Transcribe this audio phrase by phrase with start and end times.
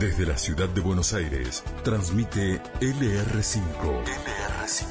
[0.00, 3.60] Desde la ciudad de Buenos Aires, transmite LR5.
[4.06, 4.86] LR5.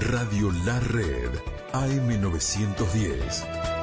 [0.00, 1.32] Radio La Red,
[1.74, 3.75] AM910.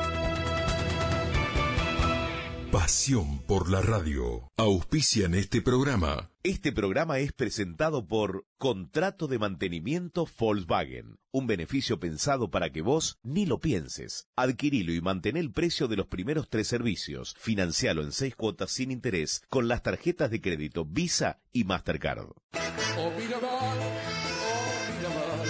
[2.73, 4.51] Pasión por la radio.
[4.57, 6.31] Auspicia en este programa.
[6.41, 11.19] Este programa es presentado por Contrato de Mantenimiento Volkswagen.
[11.31, 14.27] Un beneficio pensado para que vos ni lo pienses.
[14.35, 17.35] Adquirilo y mantén el precio de los primeros tres servicios.
[17.37, 22.25] Financialo en seis cuotas sin interés con las tarjetas de crédito Visa y Mastercard.
[22.25, 25.47] Oh Miramar, oh Miramar,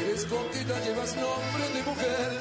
[0.00, 2.38] eres coqueta, llevas nombre de mujer,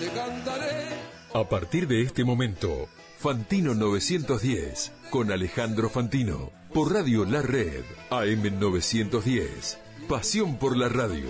[0.00, 0.86] te cantaré.
[1.32, 2.88] A partir de este momento,
[3.26, 9.78] Fantino 910 con Alejandro Fantino por Radio La Red AM 910.
[10.08, 11.26] Pasión por la radio.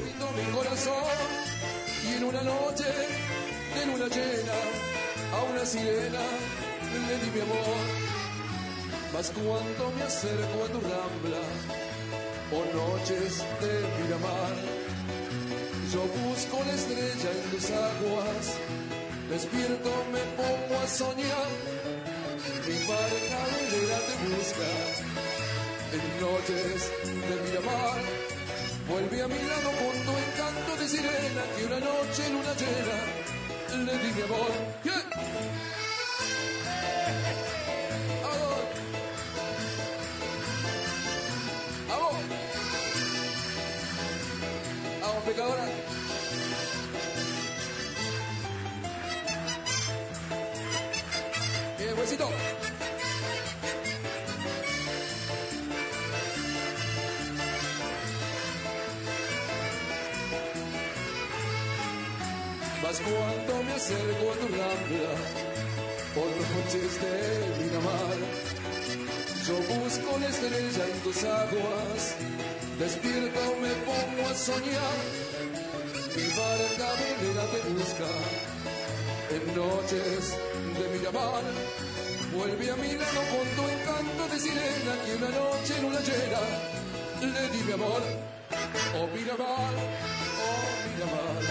[2.05, 4.59] Y en una noche de luna llena
[5.33, 6.21] a una sirena
[7.09, 7.79] le di mi amor.
[9.15, 11.41] Mas cuando me acerco a tu rambla
[12.53, 14.55] o noches de Miramar,
[15.91, 18.59] yo busco la estrella en tus aguas.
[19.31, 21.51] Despierto, me pongo a soñar.
[22.67, 24.71] Mi barca velera te busca
[25.97, 28.01] en noches de Miramar.
[28.89, 32.99] Vuelve a mi lado con tu encanto de sirena que una noche luna llena
[33.85, 34.53] le di mi amor.
[34.85, 35.17] Yeah.
[45.27, 45.76] Pecadora.
[62.83, 65.13] Mas cuando me acerco a tu rambla,
[66.15, 67.15] por noches de
[67.65, 68.19] Miramar,
[69.47, 72.15] yo busco la estrella en tus aguas,
[72.79, 74.99] despierto me pongo a soñar,
[76.15, 78.11] mi barca velera te busca,
[79.35, 80.39] en noches
[80.79, 81.43] de Miramar,
[82.37, 86.41] vuelve a mi lado con tu encanto de sirena, que una noche luna llena,
[87.33, 88.03] le di mi amor,
[88.99, 89.75] oh Miramar,
[90.45, 91.43] oh Miramar.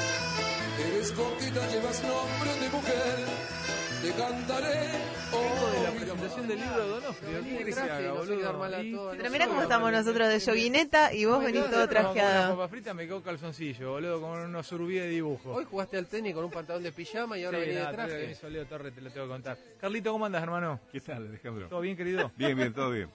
[0.86, 3.75] Eres coqueta, llevas nombre de mujer.
[4.02, 4.90] Te cantaré.
[5.34, 7.44] Oh, de la presentación del libro de Donofrio.
[7.44, 9.12] ¿Qué querés que haga, boludo?
[9.18, 12.56] Pero mirá cómo estamos nosotros de yoguineta y vos venís todo Con trajeado.
[12.56, 15.54] papa frita me quedó calzoncillo, boludo, con unos surubí de dibujo.
[15.54, 18.32] Hoy jugaste al tenis con un pantalón de pijama y ahora Sí, venís de traje.
[18.32, 19.58] eso Leo Torres te lo tengo que contar.
[19.82, 20.80] Carlito, ¿cómo andas, hermano?
[20.92, 21.68] ¿Qué tal, Alejandro?
[21.68, 22.32] ¿Todo bien, querido?
[22.38, 23.10] Bien, bien, todo bien.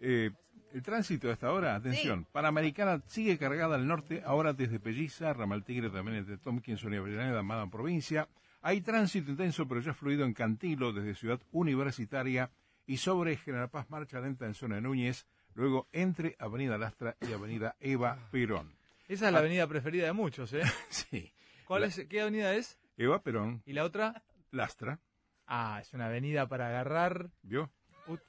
[0.00, 0.30] Eh,
[0.72, 5.90] el tránsito hasta ahora, atención, Panamericana sigue cargada al norte, ahora desde Pelliza, Ramal Tigre
[5.90, 8.26] también entre Tompkinson y Avellaneda, Madame Provincia.
[8.62, 12.50] Hay tránsito intenso, pero ya fluido en Cantilo, desde Ciudad Universitaria,
[12.86, 17.32] y sobre General Paz marcha lenta en zona de Núñez, luego entre Avenida Lastra y
[17.32, 18.74] Avenida Eva Perón.
[19.08, 20.62] Esa es la avenida preferida de muchos, ¿eh?
[20.88, 21.32] Sí.
[21.66, 22.78] ¿Cuál La- es, ¿Qué avenida es?
[22.96, 24.22] Eva Perón, ¿Y la otra?
[24.50, 24.98] Lastra,
[25.46, 27.30] Ah, es una avenida para agarrar.
[27.42, 27.70] ¿vio?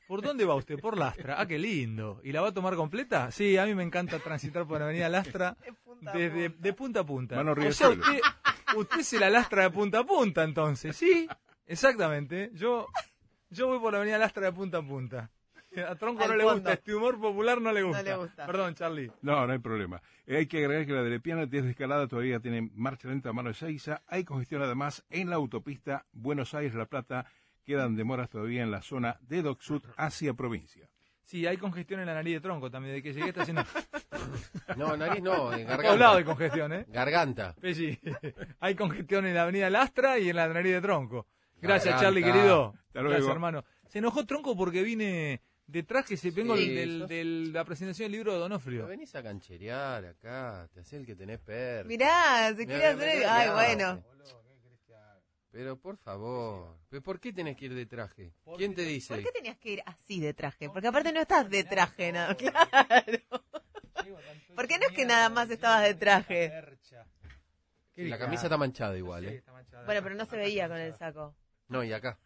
[0.08, 0.80] ¿Por dónde va usted?
[0.80, 1.40] Por Lastra.
[1.40, 2.20] Ah, qué lindo.
[2.24, 3.32] ¿Y la va a tomar completa?
[3.32, 5.56] Sí, a mí me encanta transitar por la avenida Lastra
[6.14, 7.36] desde de punta a punta.
[7.36, 8.02] Mano o sea, Riachuelo.
[8.02, 8.20] usted,
[8.76, 10.96] usted se la lastra de punta a punta, entonces.
[10.96, 11.28] Sí,
[11.66, 12.52] exactamente.
[12.54, 12.88] Yo,
[13.50, 15.30] yo voy por la avenida Lastra de punta a punta.
[15.88, 16.56] A Tronco Al no le fondo.
[16.60, 18.04] gusta, este humor popular no le gusta.
[18.04, 18.46] le gusta.
[18.46, 19.12] Perdón, Charlie.
[19.24, 20.02] No, no hay problema.
[20.28, 23.34] Eh, hay que agregar que la de Lepiana desde Escalada todavía tiene marcha lenta a
[23.34, 24.04] mano de Seiza.
[24.08, 27.26] Hay congestión además en la autopista Buenos Aires-La Plata.
[27.66, 30.88] Quedan demoras todavía en la zona de Doc Sud hacia provincia.
[31.26, 32.96] Sí, hay congestión en la nariz de Tronco también.
[32.96, 33.64] De que llegué está haciendo...
[34.78, 36.26] No, nariz no, en A todos lados hay garganta.
[36.26, 36.86] congestión, ¿eh?
[36.90, 37.56] Garganta.
[37.60, 38.00] Pesci,
[38.60, 41.28] hay congestión en la avenida Lastra y en la nariz de Tronco.
[41.62, 42.06] Gracias, Garganta.
[42.06, 42.74] Charlie, querido.
[42.88, 43.10] Hasta luego.
[43.10, 43.64] Gracias, hermano.
[43.90, 47.24] Se enojó Tronco porque vine de traje, se vengo Sí, del, sos- de
[47.54, 48.88] la presentación del libro de Donofrio.
[48.88, 51.88] venís a cancherear acá, te hace el que tenés perro.
[51.88, 53.18] Mirá, se Mirá, quiere mirá, hacer.
[53.18, 54.04] mirá, Ay, bueno.
[55.54, 58.34] Pero por favor, ¿pero ¿por qué tenés que ir de traje?
[58.58, 59.14] ¿Quién te dice?
[59.14, 60.68] ¿Por qué tenías que ir así de traje?
[60.68, 62.36] Porque aparte no estás de traje, nada.
[62.36, 63.20] Claro.
[64.56, 66.52] ¿Por qué no es que nada más estabas de traje?
[67.98, 69.44] La camisa está manchada igual, ¿eh?
[69.86, 71.36] Bueno, pero no se veía con el saco.
[71.68, 72.18] No, y acá.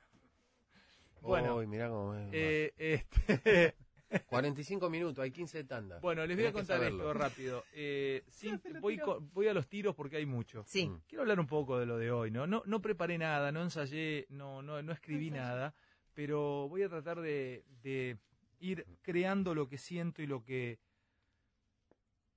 [1.19, 1.57] Bueno.
[1.57, 2.29] Uy, mirá cómo es.
[2.31, 3.75] Eh, este,
[4.27, 5.99] 45 minutos, hay 15 de tanda.
[5.99, 7.63] bueno, les voy a Tenés contar esto rápido.
[7.73, 10.63] Eh, sin- voy, co- voy a los tiros porque hay mucho.
[10.67, 10.87] Sí.
[10.87, 11.01] Mm.
[11.07, 12.47] Quiero hablar un poco de lo de hoy, ¿no?
[12.47, 15.73] No, no preparé nada, no ensayé, no, no, no escribí nada,
[16.13, 18.17] pero voy a tratar de, de
[18.59, 20.79] ir creando lo que siento y lo que,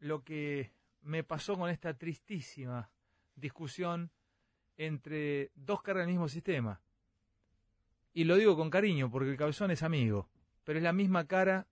[0.01, 0.73] lo que
[1.03, 2.91] me pasó con esta tristísima
[3.37, 4.11] discusión
[4.77, 6.81] entre dos caras del mismo sistema.
[8.13, 10.29] Y lo digo con cariño porque el cabezón es amigo,
[10.65, 11.67] pero es la misma cara,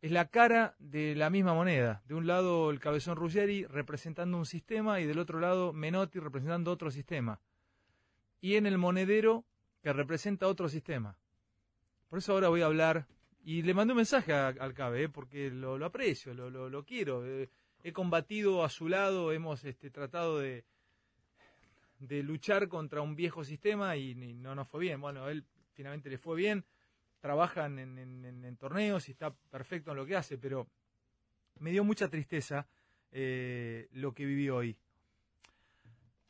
[0.00, 2.02] es la cara de la misma moneda.
[2.06, 6.72] De un lado el cabezón Ruggeri representando un sistema y del otro lado Menotti representando
[6.72, 7.40] otro sistema.
[8.40, 9.44] Y en el monedero
[9.82, 11.16] que representa otro sistema.
[12.08, 13.06] Por eso ahora voy a hablar
[13.44, 17.26] y le mandé un mensaje al Cabe, eh, porque lo, aprecio, lo, quiero.
[17.26, 17.50] eh,
[17.82, 20.64] he combatido a su lado, hemos este, tratado de,
[22.00, 25.00] luchar contra un viejo sistema y, ni- no nos fue bien.
[25.00, 26.64] Bueno, él finalmente le fue bien,
[27.22, 30.66] trabajan en, torneos y está perfecto en lo que hace, pero
[31.60, 32.66] me dio mucha tristeza
[33.12, 34.76] eh, lo que viví hoy.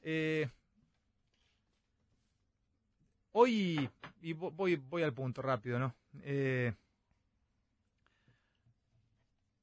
[0.02, 0.48] Eh,
[3.32, 3.88] hoy,
[4.20, 5.94] y vo- voy, voy al punto rápido, ¿no?
[6.24, 6.74] Eh,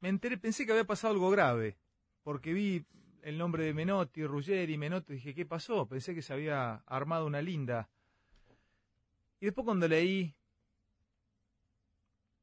[0.02, 1.78] me enteré, pensé que había pasado algo grave,
[2.24, 2.84] porque vi
[3.22, 5.86] el nombre de Menotti, Ruggeri, Menotti, dije, ¿qué pasó?
[5.86, 7.88] Pensé que se había armado una linda.
[9.40, 10.34] Y después cuando leí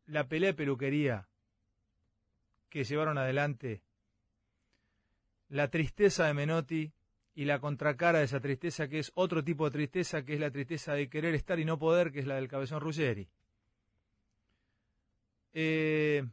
[0.06, 1.28] la pelea de peluquería
[2.68, 3.82] que llevaron adelante,
[5.48, 6.92] la tristeza de Menotti
[7.34, 10.50] y la contracara de esa tristeza que es otro tipo de tristeza, que es la
[10.50, 13.28] tristeza de querer estar y no poder, que es la del cabezón Ruggeri.
[15.52, 16.24] Eh,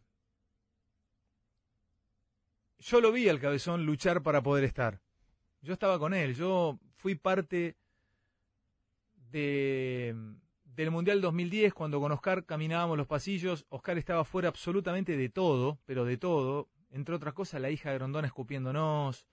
[2.80, 5.00] yo lo vi al cabezón luchar para poder estar.
[5.62, 7.78] Yo estaba con él, yo fui parte
[9.32, 10.16] de,
[10.76, 13.66] del Mundial 2010 cuando con Oscar caminábamos los pasillos.
[13.70, 16.70] Oscar estaba fuera absolutamente de todo, pero de todo.
[16.92, 19.28] Entre otras cosas, la hija de Grondona escupiéndonos.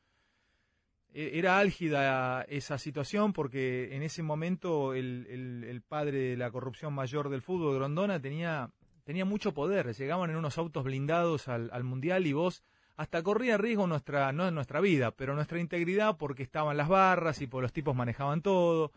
[1.12, 7.28] E- Era álgida esa situación porque en ese momento el, padre de la corrupción mayor
[7.28, 8.70] del fútbol, Grondona, tenía,
[9.04, 9.94] tenía mucho poder.
[9.94, 12.62] Llegaban en unos autos blindados al, al Mundial y vos
[12.96, 17.46] hasta corría riesgo nuestra, no nuestra vida, pero nuestra integridad porque estaban las barras y
[17.46, 18.92] por los tipos manejaban todo,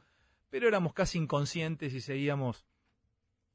[0.53, 2.63] pero éramos casi inconscientes y seguíamos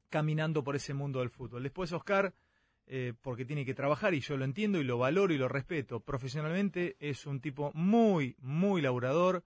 [0.09, 1.63] caminando por ese mundo del fútbol.
[1.63, 2.33] Después Oscar,
[2.87, 6.01] eh, porque tiene que trabajar y yo lo entiendo y lo valoro y lo respeto
[6.01, 9.45] profesionalmente, es un tipo muy, muy laburador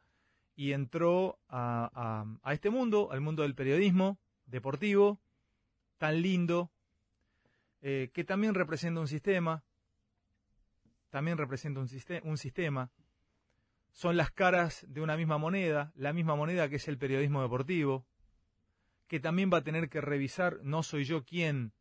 [0.56, 4.18] y entró a, a- este mundo, al mundo del periodismo
[4.48, 5.22] deportivo,
[6.00, 6.72] tan lindo,
[7.84, 9.64] eh, que también representa un sistema,
[11.12, 12.90] también representa un, siste- un sistema.
[13.94, 18.06] Son las caras de una misma moneda, la misma moneda que es el periodismo deportivo,
[19.07, 21.74] que también va a tener que revisar, no soy yo quien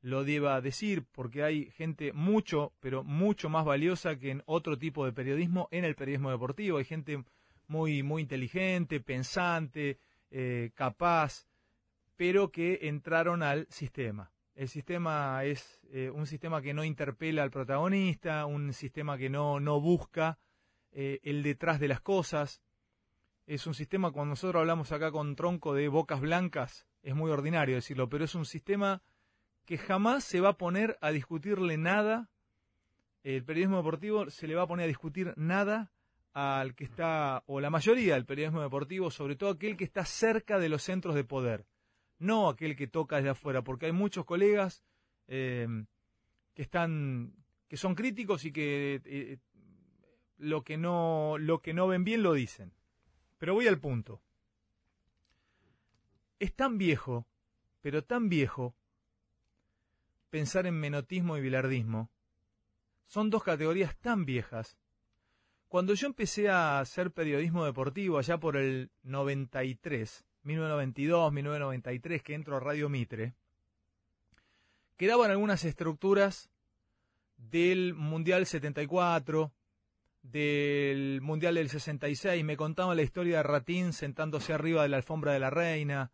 [0.00, 5.04] lo deba decir, porque hay gente mucho, pero mucho más valiosa que en otro tipo
[5.04, 6.78] de periodismo, en el periodismo deportivo.
[6.78, 7.24] Hay gente
[7.66, 9.98] muy, muy inteligente, pensante,
[10.30, 11.48] eh, capaz,
[12.14, 14.30] pero que entraron al sistema.
[14.54, 19.58] El sistema es eh, un sistema que no interpela al protagonista, un sistema que no,
[19.58, 20.38] no busca
[20.96, 22.60] eh, el detrás de las cosas.
[23.46, 27.76] Es un sistema, cuando nosotros hablamos acá con tronco de bocas blancas, es muy ordinario
[27.76, 29.02] decirlo, pero es un sistema
[29.66, 32.28] que jamás se va a poner a discutirle nada,
[33.22, 35.92] el periodismo deportivo se le va a poner a discutir nada
[36.32, 40.58] al que está, o la mayoría del periodismo deportivo, sobre todo aquel que está cerca
[40.58, 41.66] de los centros de poder
[42.18, 44.82] no aquel que toca desde afuera, porque hay muchos colegas
[45.28, 45.66] eh,
[46.54, 47.34] que están,
[47.68, 49.38] que son críticos y que eh,
[50.38, 52.72] lo que no, lo que no ven bien lo dicen.
[53.38, 54.22] Pero voy al punto.
[56.38, 57.26] Es tan viejo,
[57.80, 58.74] pero tan viejo,
[60.30, 62.10] pensar en menotismo y bilardismo.
[63.06, 64.76] Son dos categorías tan viejas.
[65.68, 72.56] Cuando yo empecé a hacer periodismo deportivo allá por el 93, 1992, 1993, que entro
[72.56, 73.34] a Radio Mitre,
[74.96, 76.50] quedaban algunas estructuras
[77.36, 79.52] del Mundial 74,
[80.30, 85.32] del Mundial del 66, me contaban la historia de Ratín sentándose arriba de la alfombra
[85.32, 86.10] de la reina,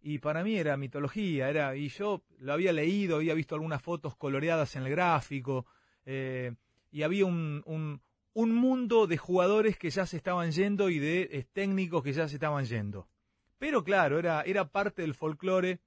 [0.00, 4.16] y para mí era mitología, era, y yo lo había leído, había visto algunas fotos
[4.16, 5.66] coloreadas en el gráfico,
[6.06, 6.52] eh,
[6.90, 8.00] y había un, un,
[8.32, 12.28] un mundo de jugadores que ya se estaban yendo y de eh, técnicos que ya
[12.28, 13.08] se estaban yendo.
[13.58, 15.80] Pero claro, era, era parte del folclore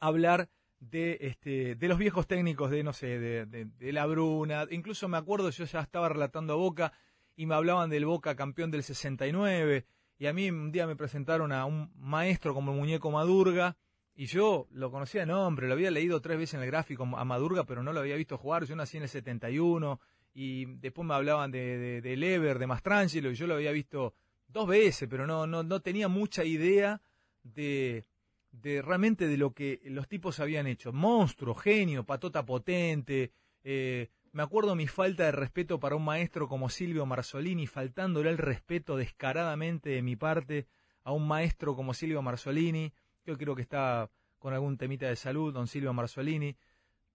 [0.00, 0.48] hablar
[0.80, 4.66] de, este, de los viejos técnicos de, no sé, de, de, de La Bruna.
[4.70, 6.92] Incluso me acuerdo, yo ya estaba relatando a Boca
[7.36, 9.86] y me hablaban del Boca campeón del 69.
[10.18, 13.76] Y a mí un día me presentaron a un maestro como el muñeco Madurga.
[14.14, 17.24] Y yo lo conocía de nombre, lo había leído tres veces en el gráfico a
[17.24, 18.64] Madurga, pero no lo había visto jugar.
[18.64, 20.00] Yo nací en el 71
[20.34, 24.14] y después me hablaban de, de, de Lever, de Mastrangelo, y yo lo había visto
[24.48, 27.00] dos veces, pero no, no, no tenía mucha idea
[27.44, 28.06] de,
[28.50, 30.92] de realmente de lo que los tipos habían hecho.
[30.92, 33.32] Monstruo, genio, patota potente.
[33.62, 38.38] Eh, me acuerdo mi falta de respeto para un maestro como Silvio Marzolini, faltándole el
[38.38, 40.66] respeto descaradamente de mi parte
[41.04, 42.92] a un maestro como Silvio Marzolini,
[43.24, 46.56] yo creo que está con algún temita de salud, don Silvio Marzolini,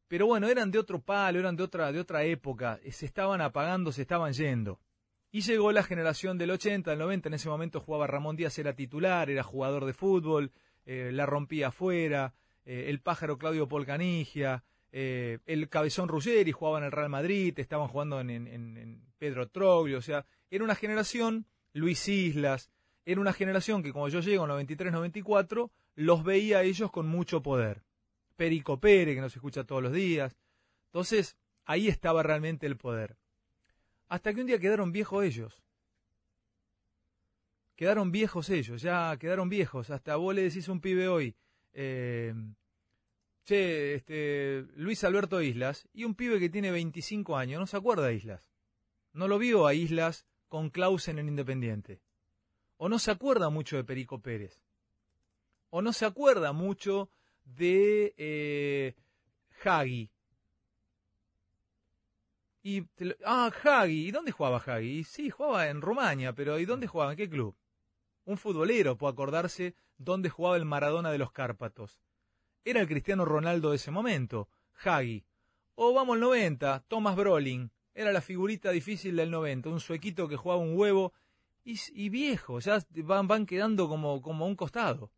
[0.07, 3.41] pero bueno, eran de otro palo, eran de otra, de otra época, eh, se estaban
[3.41, 4.79] apagando, se estaban yendo.
[5.31, 8.75] Y llegó la generación del 80, del 90, en ese momento jugaba Ramón Díaz, era
[8.75, 10.51] titular, era jugador de fútbol,
[10.85, 12.33] eh, la rompía afuera,
[12.65, 17.87] eh, el pájaro Claudio Polcanigia, eh, el cabezón Ruggeri jugaba en el Real Madrid, estaban
[17.87, 22.69] jugando en, en, Pedro Troglio, o sea, era una generación, Luis Islas,
[23.05, 27.41] era una generación que cuando yo llego en 93-94, los veía a ellos con mucho
[27.41, 27.83] poder.
[28.35, 30.35] Perico Pérez, que nos escucha todos los días.
[30.87, 33.17] Entonces, ahí estaba realmente el poder.
[34.09, 35.63] Hasta que un día quedaron viejos ellos.
[37.75, 39.89] Quedaron viejos ellos, ya quedaron viejos.
[39.89, 41.35] Hasta vos le decís un pibe hoy,
[41.73, 42.33] eh,
[43.45, 48.07] che, este, Luis Alberto Islas, y un pibe que tiene 25 años, no se acuerda
[48.07, 48.47] de Islas.
[49.11, 52.01] No lo vio a Islas con Clausen en Independiente.
[52.77, 54.61] O no se acuerda mucho de Perico Pérez.
[55.69, 57.09] O no se acuerda mucho
[57.43, 58.95] de eh,
[59.63, 60.11] Hagi.
[62.61, 62.83] Y
[63.25, 65.03] ah, Hagi, ¿y dónde jugaba Hagi?
[65.03, 67.11] sí, jugaba en Rumania, pero ¿y dónde jugaba?
[67.11, 67.55] ¿En qué club?
[68.25, 72.01] Un futbolero puede acordarse dónde jugaba el Maradona de los Cárpatos.
[72.65, 74.47] Era el Cristiano Ronaldo de ese momento,
[74.83, 75.25] Hagi.
[75.75, 77.71] O vamos al 90, Thomas Brolin.
[77.93, 81.13] Era la figurita difícil del 90, un suequito que jugaba un huevo
[81.63, 85.11] y, viejo, ya van, quedando como, como un costado.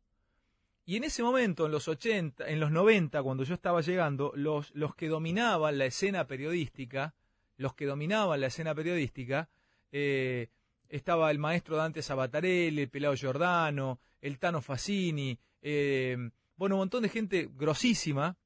[0.86, 4.74] Y en ese momento, en los 80, en los 90, cuando yo estaba llegando, los,
[4.76, 7.16] los que dominaban la escena periodística,
[7.58, 9.50] los que dominaban la escena periodística,
[9.92, 10.50] eh,
[10.96, 16.18] estaba el maestro Dante Sabatarelli, el Pelado Giordano, el Tano Fassini, eh,
[16.56, 18.38] bueno, un montón de gente grosísima,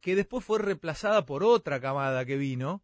[0.00, 2.82] que después fue reemplazada por otra camada que vino,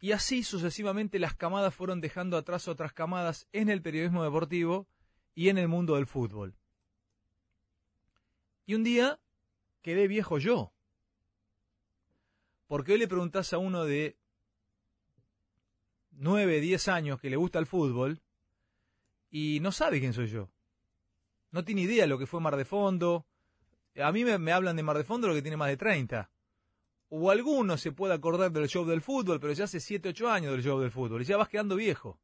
[0.00, 4.86] y así sucesivamente las camadas fueron dejando atrás otras camadas en el periodismo deportivo
[5.34, 6.56] y en el mundo del fútbol.
[8.66, 9.20] Y un día
[9.82, 10.72] quedé viejo yo.
[12.66, 14.16] Porque hoy le preguntás a uno de
[16.18, 18.20] 9, 10 años que le gusta el fútbol
[19.30, 20.48] y no sabe quién soy yo.
[21.50, 23.26] No tiene idea de lo que fue Mar de Fondo.
[24.00, 26.30] A mí me, hablan de Mar de Fondo lo que tiene más de 30.
[27.10, 30.52] O alguno se puede acordar del show del fútbol, pero ya hace 7, 8 años
[30.52, 32.18] del show del fútbol y ya vas quedando viejo.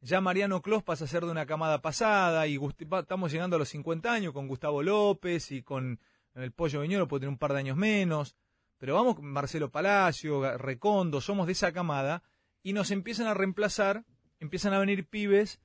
[0.00, 3.68] Ya Mariano Clos pasa a ser de una camada pasada y estamos llegando a los
[3.68, 6.00] 50 años con Gustavo López y con
[6.34, 8.36] el Pollo Viñolo, puede tener un par de años menos.
[8.78, 12.22] Pero vamos Marcelo Palacio, Recondo, somos de esa camada
[12.62, 14.04] y nos empiezan a reemplazar,
[14.40, 15.60] empiezan a venir pibes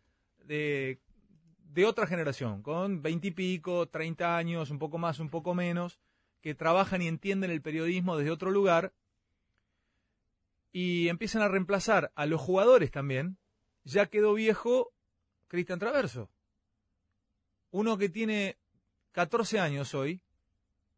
[0.46, 1.00] de,
[1.74, 6.00] de otra generación, con veintipico, treinta años, un poco más, un poco menos,
[6.42, 8.94] que trabajan y entienden el periodismo desde otro lugar,
[10.72, 13.38] y empiezan a reemplazar a los jugadores también.
[13.84, 14.94] Ya quedó viejo
[15.48, 16.30] Cristian Traverso.
[17.72, 18.58] Uno que tiene
[19.14, 20.22] 14 años hoy,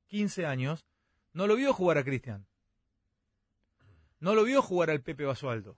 [0.07, 0.85] 15 años,
[1.33, 2.45] no lo vio jugar a Cristian.
[4.19, 5.77] No lo vio jugar al Pepe Basualdo.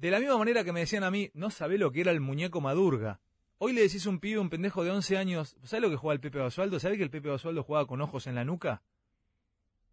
[0.00, 2.20] De la misma manera que me decían a mí, no sabe lo que era el
[2.20, 3.20] muñeco Madurga.
[3.58, 6.14] Hoy le decís a un pibe, un pendejo de 11 años, ¿sabe lo que juega
[6.14, 6.80] el Pepe Basualdo?
[6.80, 8.82] ¿Sabe que el Pepe Basualdo jugaba con ojos en la nuca?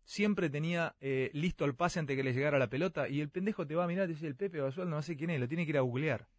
[0.05, 3.67] Siempre tenía eh, listo el pase antes que le llegara la pelota y el pendejo
[3.67, 5.65] te va a mirar y dice, el Pepe Basualdo no sé quién es, lo tiene
[5.65, 6.29] que ir a googlear.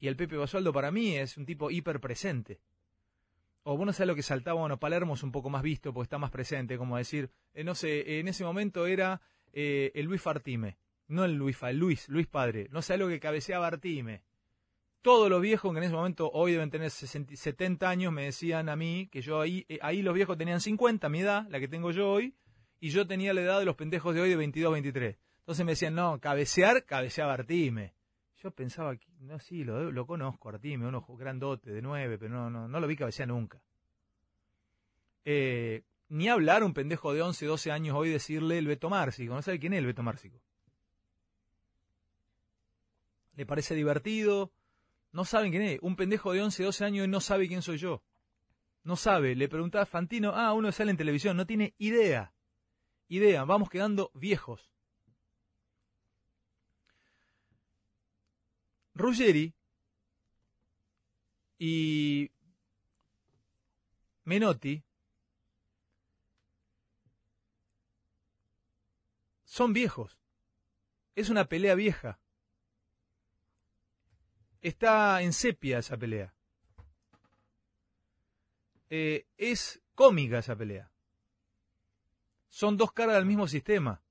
[0.00, 2.58] Y el Pepe Basualdo para mí es un tipo hiper presente.
[3.62, 6.06] O vos no sabés lo que saltaba, bueno, Palermo es un poco más visto porque
[6.06, 10.20] está más presente, como decir, eh, no sé, en ese momento era eh, el Luis
[10.20, 10.76] Fartime
[11.10, 14.22] no el Luis, el Luis, Luis padre, no sé lo que cabeceaba Artime.
[15.02, 18.76] Todos los viejos que en ese momento hoy deben tener 70 años me decían a
[18.76, 21.90] mí que yo ahí, eh, ahí los viejos tenían 50, mi edad, la que tengo
[21.90, 22.34] yo hoy,
[22.78, 25.18] y yo tenía la edad de los pendejos de hoy de 22, 23.
[25.40, 27.94] Entonces me decían, no, cabecear, cabeceaba Artime.
[28.42, 32.80] Yo pensaba, no, sí, lo, conozco, Artime, uno grandote de 9, pero no, no, no
[32.80, 33.60] lo vi cabecear nunca.
[35.24, 39.34] Eh, ni hablar un pendejo de 11, 12 años hoy decirle el Beto Márcico.
[39.34, 40.40] No sabe quién es el Beto Márcico
[43.34, 44.52] le parece divertido.
[45.12, 45.78] No saben quién es.
[45.82, 48.02] Un pendejo de 11, 12 años no sabe quién soy yo.
[48.82, 49.34] No sabe.
[49.34, 52.32] Le preguntaba a Fantino, ah, uno sale en televisión, no tiene idea.
[53.08, 54.70] Idea, vamos quedando viejos.
[58.94, 59.54] Ruggeri
[61.58, 62.30] y
[64.24, 64.84] Menotti
[69.44, 70.18] son viejos.
[71.14, 72.20] Es una pelea vieja.
[74.60, 76.34] Está en sepia esa pelea.
[78.90, 80.90] Eh, es cómica esa pelea.
[82.48, 84.02] Son dos caras del mismo sistema.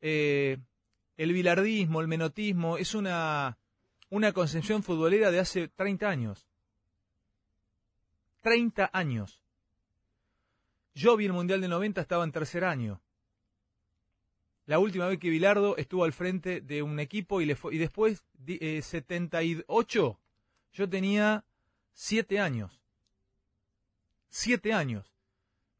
[0.00, 0.58] Eh,
[1.16, 3.58] el bilardismo, el menotismo, es una,
[4.08, 6.48] una concepción futbolera de hace 30 años.
[8.40, 9.44] 30 años.
[10.94, 13.00] Yo vi el Mundial de 90, estaba en tercer año.
[14.70, 17.78] La última vez que Bilardo estuvo al frente de un equipo y, le fue, y
[17.78, 20.20] después, eh, 78,
[20.72, 21.44] yo tenía
[21.92, 22.80] 7 años.
[24.28, 25.12] 7 años.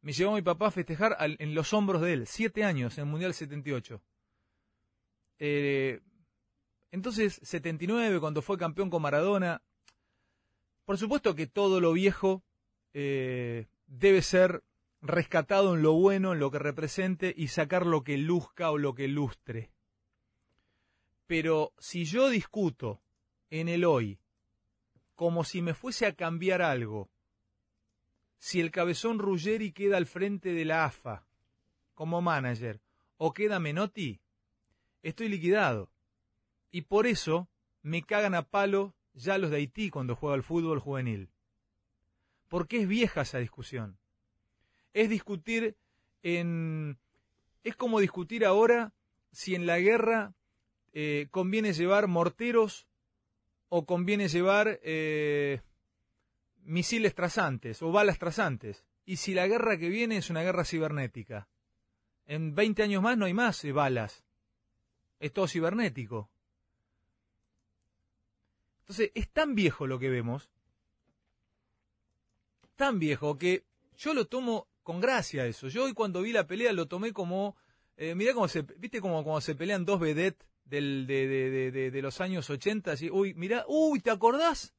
[0.00, 2.26] Me llevó mi papá a festejar en los hombros de él.
[2.26, 4.02] 7 años en el Mundial 78.
[5.38, 6.00] Eh,
[6.90, 9.62] entonces, 79, cuando fue campeón con Maradona.
[10.84, 12.42] Por supuesto que todo lo viejo
[12.92, 14.64] eh, debe ser
[15.02, 18.94] rescatado en lo bueno, en lo que represente y sacar lo que luzca o lo
[18.94, 19.72] que lustre.
[21.26, 23.00] Pero si yo discuto
[23.50, 24.18] en el hoy
[25.14, 27.10] como si me fuese a cambiar algo,
[28.38, 31.26] si el cabezón Ruggeri queda al frente de la AFA
[31.94, 32.80] como manager
[33.18, 34.20] o queda Menotti,
[35.02, 35.92] estoy liquidado.
[36.70, 37.50] Y por eso
[37.82, 41.30] me cagan a palo ya los de Haití cuando juega al fútbol juvenil.
[42.48, 43.99] Porque es vieja esa discusión.
[44.92, 45.76] Es discutir
[46.22, 46.98] en...
[47.62, 48.92] Es como discutir ahora
[49.32, 50.34] si en la guerra
[50.92, 52.86] eh, conviene llevar morteros
[53.68, 55.60] o conviene llevar eh,
[56.62, 58.84] misiles trazantes o balas trazantes.
[59.04, 61.48] Y si la guerra que viene es una guerra cibernética.
[62.26, 64.24] En 20 años más no hay más eh, balas.
[65.18, 66.30] Es todo cibernético.
[68.90, 70.50] Entonces, es tan viejo lo que vemos,
[72.74, 73.64] tan viejo que
[73.96, 75.68] yo lo tomo con gracia eso.
[75.68, 77.54] Yo hoy cuando vi la pelea lo tomé como,
[77.96, 81.90] eh, mirá cómo se, viste como cuando se pelean dos vedettes del, de, de, de,
[81.92, 84.74] de, los años 80, así, uy, mirá, uy, ¿te acordás?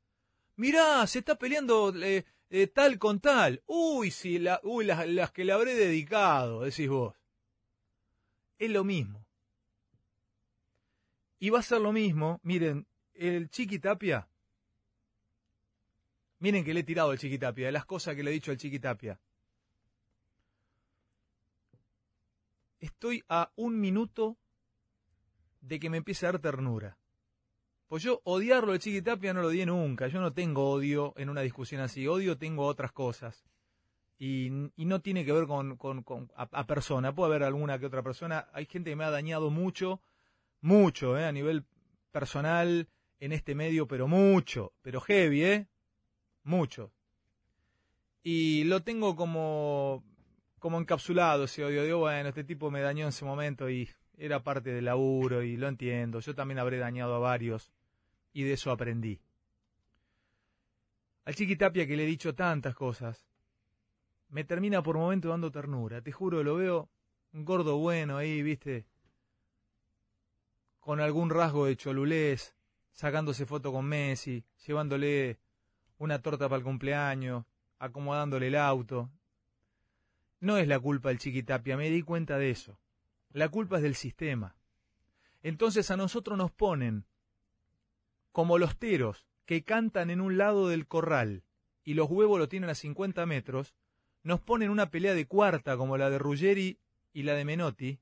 [0.58, 3.64] Mirá, se está peleando eh, eh, tal con tal.
[3.68, 7.16] Uy, sí, la, uy, las, las que le habré dedicado, decís vos.
[8.60, 9.26] Es lo mismo.
[11.40, 14.28] Y va a ser lo mismo, miren, el Chiquitapia.
[16.40, 18.58] Miren que le he tirado al Chiquitapia, de las cosas que le he dicho al
[18.58, 19.18] Chiquitapia.
[22.82, 24.38] Estoy a un minuto
[25.62, 26.98] de que me empiece a dar ternura.
[27.88, 30.08] Pues yo odiarlo al Chiquitapia no lo di nunca.
[30.08, 32.08] Yo no tengo odio en una discusión así.
[32.08, 33.46] Odio tengo otras cosas.
[34.18, 37.14] Y, y no tiene que ver con, con, con a, a, persona.
[37.14, 38.50] Puede haber alguna que otra persona.
[38.54, 40.02] Hay gente que me ha dañado mucho,
[40.62, 41.66] mucho, eh, a nivel
[42.12, 42.88] personal
[43.20, 45.68] en este medio, pero mucho, pero heavy, ¿eh?
[46.44, 46.92] Mucho.
[48.24, 50.04] Y lo tengo como,
[50.62, 51.84] como encapsulado ese odio.
[51.84, 55.58] Digo, bueno, este tipo me dañó en ese momento y era parte del laburo y
[55.58, 56.20] lo entiendo.
[56.20, 57.72] Yo también habré dañado a varios
[58.32, 59.20] y de eso aprendí.
[61.26, 63.26] Al Chiquitapia que le he dicho tantas cosas,
[64.30, 66.04] me termina por momento dando ternura.
[66.04, 66.90] Te juro, lo veo
[67.34, 68.86] un gordo bueno ahí, viste,
[70.80, 72.56] con algún rasgo de cholulés,
[72.92, 75.40] sacándose foto con Messi, llevándole
[75.98, 77.46] una torta para el cumpleaños,
[77.80, 79.10] acomodándole el auto.
[80.42, 82.78] No es la culpa del Chiquitapia, me di cuenta de eso.
[83.32, 84.56] La culpa es del sistema.
[85.44, 87.06] Entonces a nosotros nos ponen
[88.32, 91.44] como los teros que cantan en un lado del corral
[91.84, 93.76] y los huevos lo tienen a 50 metros,
[94.24, 96.80] nos ponen una pelea de cuarta como la de Ruggeri
[97.14, 98.00] y la de Menotti,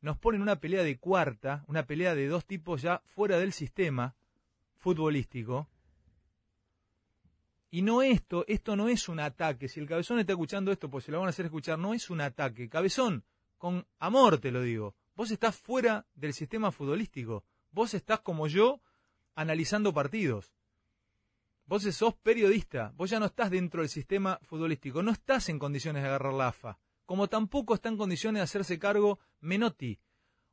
[0.00, 4.14] nos ponen una pelea de cuarta, una pelea de dos tipos ya fuera del sistema
[4.76, 5.68] futbolístico.
[7.70, 9.68] Y no esto, esto no es un ataque.
[9.68, 12.08] Si el cabezón está escuchando esto, pues se lo van a hacer escuchar, no es
[12.08, 12.68] un ataque.
[12.68, 13.24] Cabezón,
[13.58, 14.94] con amor te lo digo.
[15.14, 17.44] Vos estás fuera del sistema futbolístico.
[17.70, 18.80] Vos estás como yo
[19.34, 20.54] analizando partidos.
[21.68, 26.02] Vos sos periodista, vos ya no estás dentro del sistema futbolístico, no estás en condiciones
[26.02, 30.00] de agarrar la AFA, como tampoco está en condiciones de hacerse cargo Menotti.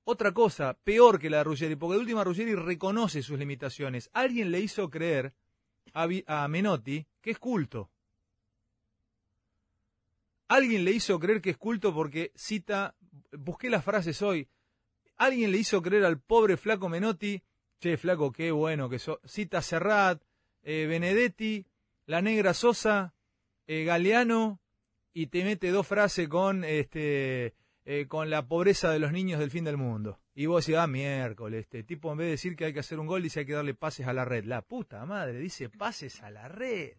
[0.03, 4.09] Otra cosa, peor que la de Ruggeri, porque de última Ruggeri reconoce sus limitaciones.
[4.11, 5.33] Alguien le hizo creer
[5.93, 7.89] a, Menotti que es culto.
[10.47, 12.95] Alguien le hizo creer que es culto porque cita,
[13.31, 14.47] busqué las frases hoy,
[15.17, 17.41] alguien le hizo creer al pobre flaco Menotti,
[17.79, 20.21] che, flaco, qué bueno que so, cita Serrat,
[20.61, 21.65] eh, Benedetti,
[22.05, 23.15] la negra Sosa,
[23.65, 24.59] eh, Galeano,
[25.13, 27.55] y te mete dos frases con este
[27.87, 30.19] eh, con la pobreza de los niños del fin del mundo.
[30.33, 32.99] Y vos decís, ah, miércoles, este tipo en vez de decir que hay que hacer
[32.99, 34.43] un gol, dice hay que darle pases a la red.
[34.45, 36.97] La puta madre, dice pases a la red.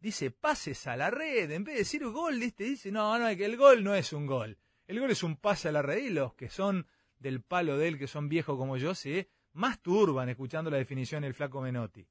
[0.00, 1.50] Dice pases a la red.
[1.50, 4.58] En vez de decir gol, este dice, no, no, el gol no es un gol.
[4.86, 6.04] El gol es un pase a la red.
[6.04, 6.86] Y los que son
[7.18, 11.34] del palo de él, que son viejos como yo, se masturban escuchando la definición del
[11.34, 12.06] flaco Menotti.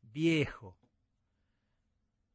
[0.00, 0.78] Viejo.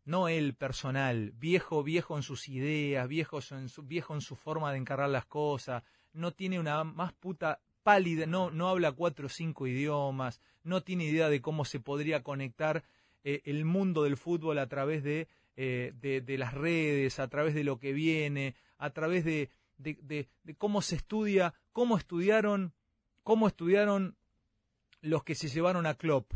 [0.05, 4.71] No el personal, viejo, viejo en sus ideas, viejo en su, viejo en su forma
[4.71, 9.29] de encargar las cosas, no tiene una más puta pálida, no, no habla cuatro o
[9.29, 12.83] cinco idiomas, no tiene idea de cómo se podría conectar
[13.23, 17.53] eh, el mundo del fútbol a través de, eh, de, de, las redes, a través
[17.53, 22.73] de lo que viene, a través de, de, cómo se estudia, cómo estudiaron,
[23.23, 24.15] cómo estudiaron
[25.01, 26.33] los que se llevaron a Klopp,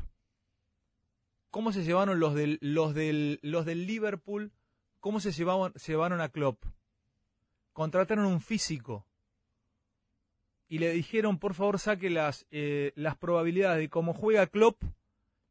[1.51, 4.51] cómo se llevaron los del, los del, los del Liverpool,
[4.99, 6.63] cómo se llevaban, llevaron a Klopp.
[7.73, 9.05] Contrataron un físico
[10.67, 14.83] y le dijeron, por favor, saque las, eh, las probabilidades de cómo juega Klopp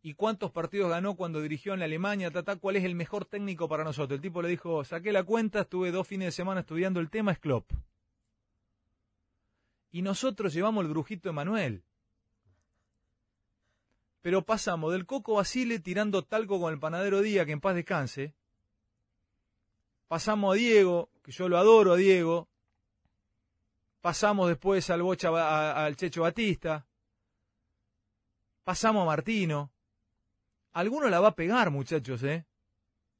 [0.01, 3.69] y cuántos partidos ganó cuando dirigió en la Alemania, tata, cuál es el mejor técnico
[3.69, 4.17] para nosotros.
[4.17, 7.33] El tipo le dijo, saqué la cuenta, estuve dos fines de semana estudiando el tema,
[7.33, 7.71] es Klopp.
[9.91, 11.83] Y nosotros llevamos el brujito Emanuel.
[14.29, 18.35] Pero pasamos del Coco Basile tirando talco con el panadero Día, que en paz descanse.
[20.07, 22.47] Pasamos a Diego, que yo lo adoro a Diego,
[24.03, 25.31] pasamos después al Bocha,
[25.83, 26.87] al Checho Batista,
[28.65, 29.73] pasamos a Martino.
[30.73, 32.45] Alguno la va a pegar, muchachos, ¿eh?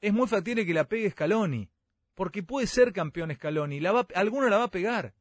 [0.03, 1.71] Es muy factible que la pegue Scaloni,
[2.15, 5.15] porque puede ser campeón Scaloni, la va, alguno la va a pegar.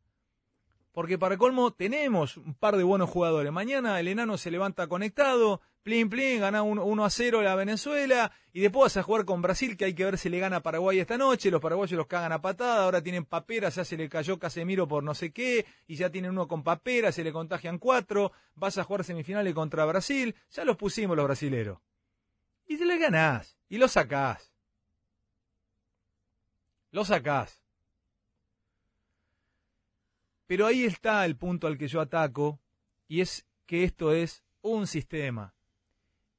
[0.97, 3.51] Porque para colmo tenemos un par de buenos jugadores.
[3.51, 8.62] Mañana el enano se levanta conectado, plin plin, gana 1 a 0 la Venezuela y
[8.62, 11.15] después vas a jugar con Brasil que hay que ver si le gana Paraguay esta
[11.15, 11.51] noche.
[11.51, 15.03] Los paraguayos los cagan a patada, ahora tienen papera, ya se le cayó Casemiro por
[15.03, 18.31] no sé qué y ya tienen uno con papera, se le contagian cuatro.
[18.55, 21.77] Vas a jugar semifinales contra Brasil, ya los pusimos los brasileros.
[22.65, 24.51] Y te le ganás y lo sacás.
[26.89, 27.66] Lo sacás.
[30.47, 32.60] Pero ahí está el punto al que yo ataco,
[33.07, 35.53] y es que esto es un sistema.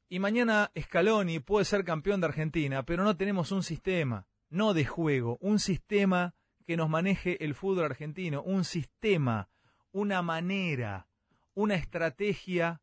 [0.09, 4.87] Y mañana Scaloni puede ser campeón de Argentina, pero no tenemos un sistema, no de
[4.87, 6.35] juego, un sistema
[6.67, 9.51] que nos maneje el fútbol argentino, un sistema,
[9.93, 11.07] una manera,
[11.55, 12.81] una estrategia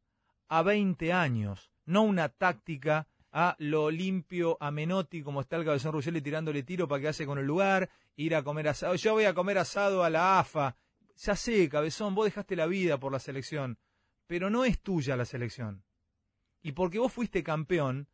[0.48, 5.94] a 20 años, no una táctica a lo limpio, a Menotti, como está el cabezón
[5.94, 8.96] Ruggeli tirándole tiro para que hace con el lugar, ir a comer asado.
[8.96, 10.76] Yo voy a comer asado a la AFA,
[11.16, 13.78] ya sé, cabezón, vos dejaste la vida por la selección,
[14.28, 15.84] pero no es tuya la selección.
[16.62, 18.08] Y porque vos fuiste campeón,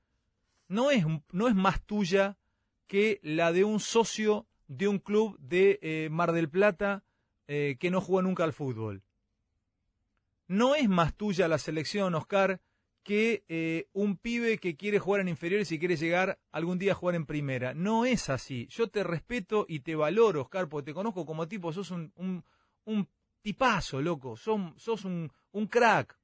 [0.67, 2.37] no es, no es más tuya
[2.87, 7.03] que la de un socio de un club de eh, Mar del Plata
[7.47, 9.03] eh, que no jugó nunca al fútbol.
[10.47, 12.61] No es más tuya la selección, Oscar,
[13.03, 16.95] que eh, un pibe que quiere jugar en inferiores y quiere llegar algún día a
[16.95, 17.73] jugar en primera.
[17.73, 18.67] No es así.
[18.69, 22.43] Yo te respeto y te valoro, Oscar, porque te conozco como tipo, sos un, un
[23.41, 26.17] tipazo, loco, sos, sos un, un crack.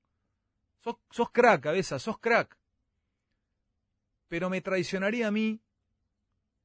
[0.80, 2.58] Sos, sos crack, cabeza, sos crack.
[4.28, 5.60] Pero me traicionaría a mí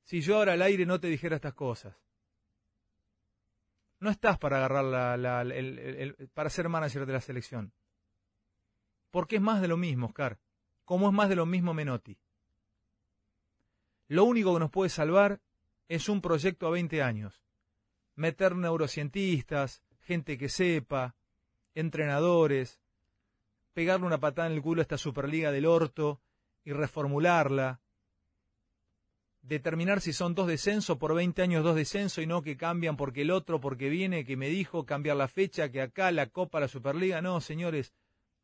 [0.04, 1.96] si yo ahora al aire no te dijera estas cosas.
[4.00, 7.72] No estás para agarrar la, la, el, para ser manager de la selección.
[9.10, 10.40] Porque es más de lo mismo, Oscar.
[10.84, 12.18] Como es más de lo mismo Menotti.
[14.08, 15.40] Lo único que nos puede salvar
[15.88, 17.42] es un proyecto a 20 años
[18.14, 21.14] meter neurocientistas, gente que sepa,
[21.74, 22.80] entrenadores,
[23.72, 26.20] pegarle una patada en el culo a esta Superliga del orto
[26.64, 27.80] y reformularla,
[29.42, 33.22] determinar si son dos descensos por 20 años dos descensos y no que cambian porque
[33.22, 36.68] el otro, porque viene, que me dijo cambiar la fecha, que acá la Copa, la
[36.68, 37.92] Superliga, no, señores,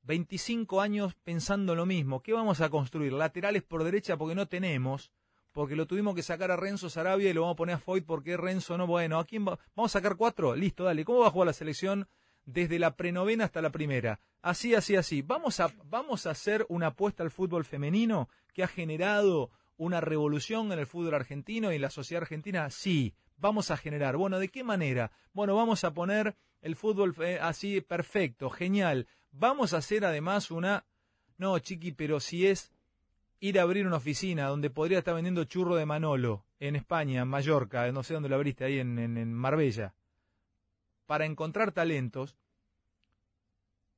[0.03, 3.13] 25 años pensando lo mismo, ¿qué vamos a construir?
[3.13, 5.13] Laterales por derecha porque no tenemos,
[5.53, 8.05] porque lo tuvimos que sacar a Renzo Sarabia y lo vamos a poner a Foyt
[8.05, 9.59] porque Renzo no, bueno, ¿a quién va?
[9.75, 12.09] Vamos a sacar cuatro, listo, dale, ¿cómo va a jugar la selección
[12.45, 14.21] desde la prenovena hasta la primera?
[14.43, 15.23] Así, así, así.
[15.23, 20.73] Vamos a, vamos a hacer una apuesta al fútbol femenino que ha generado una revolución
[20.73, 24.17] en el fútbol argentino y en la sociedad argentina, sí, vamos a generar.
[24.17, 25.13] Bueno, ¿de qué manera?
[25.33, 29.07] Bueno, vamos a poner el fútbol eh, así perfecto, genial.
[29.31, 30.85] Vamos a hacer además una...
[31.37, 32.73] No, chiqui, pero si es
[33.40, 37.29] ir a abrir una oficina donde podría estar vendiendo churro de Manolo en España, en
[37.29, 39.94] Mallorca, no sé dónde lo abriste, ahí en, en, Marbella,
[41.07, 42.37] para encontrar talentos,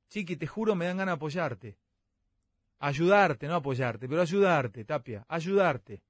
[0.09, 1.77] chiqui, te juro me dan ganas de apoyarte.
[2.79, 6.01] Ayudarte, no apoyarte, pero ayudarte, Tapia, ayudarte.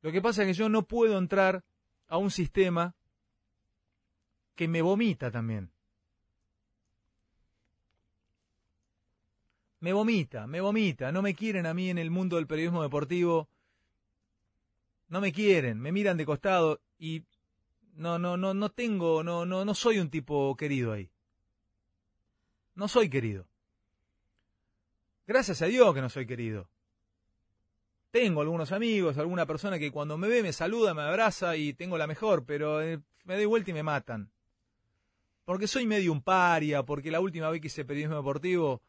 [0.00, 1.64] Lo que pasa es que yo no puedo entrar
[2.08, 2.94] a un sistema
[4.54, 5.70] que me vomita también.
[9.82, 13.48] Me vomita, me vomita, no me quieren a mí en el mundo del periodismo deportivo,
[15.08, 17.24] no me quieren, me miran de costado y
[17.96, 21.10] no, no, no, no tengo, no, no, no soy un tipo querido ahí.
[22.76, 23.44] No soy querido.
[25.26, 26.68] Gracias a Dios que no soy querido.
[28.12, 31.98] Tengo algunos amigos, alguna persona que cuando me ve me saluda, me abraza y tengo
[31.98, 34.30] la mejor, pero eh, me doy vuelta y me matan.
[35.44, 38.80] porque soy medio un paria, porque la última vez que hice periodismo deportivo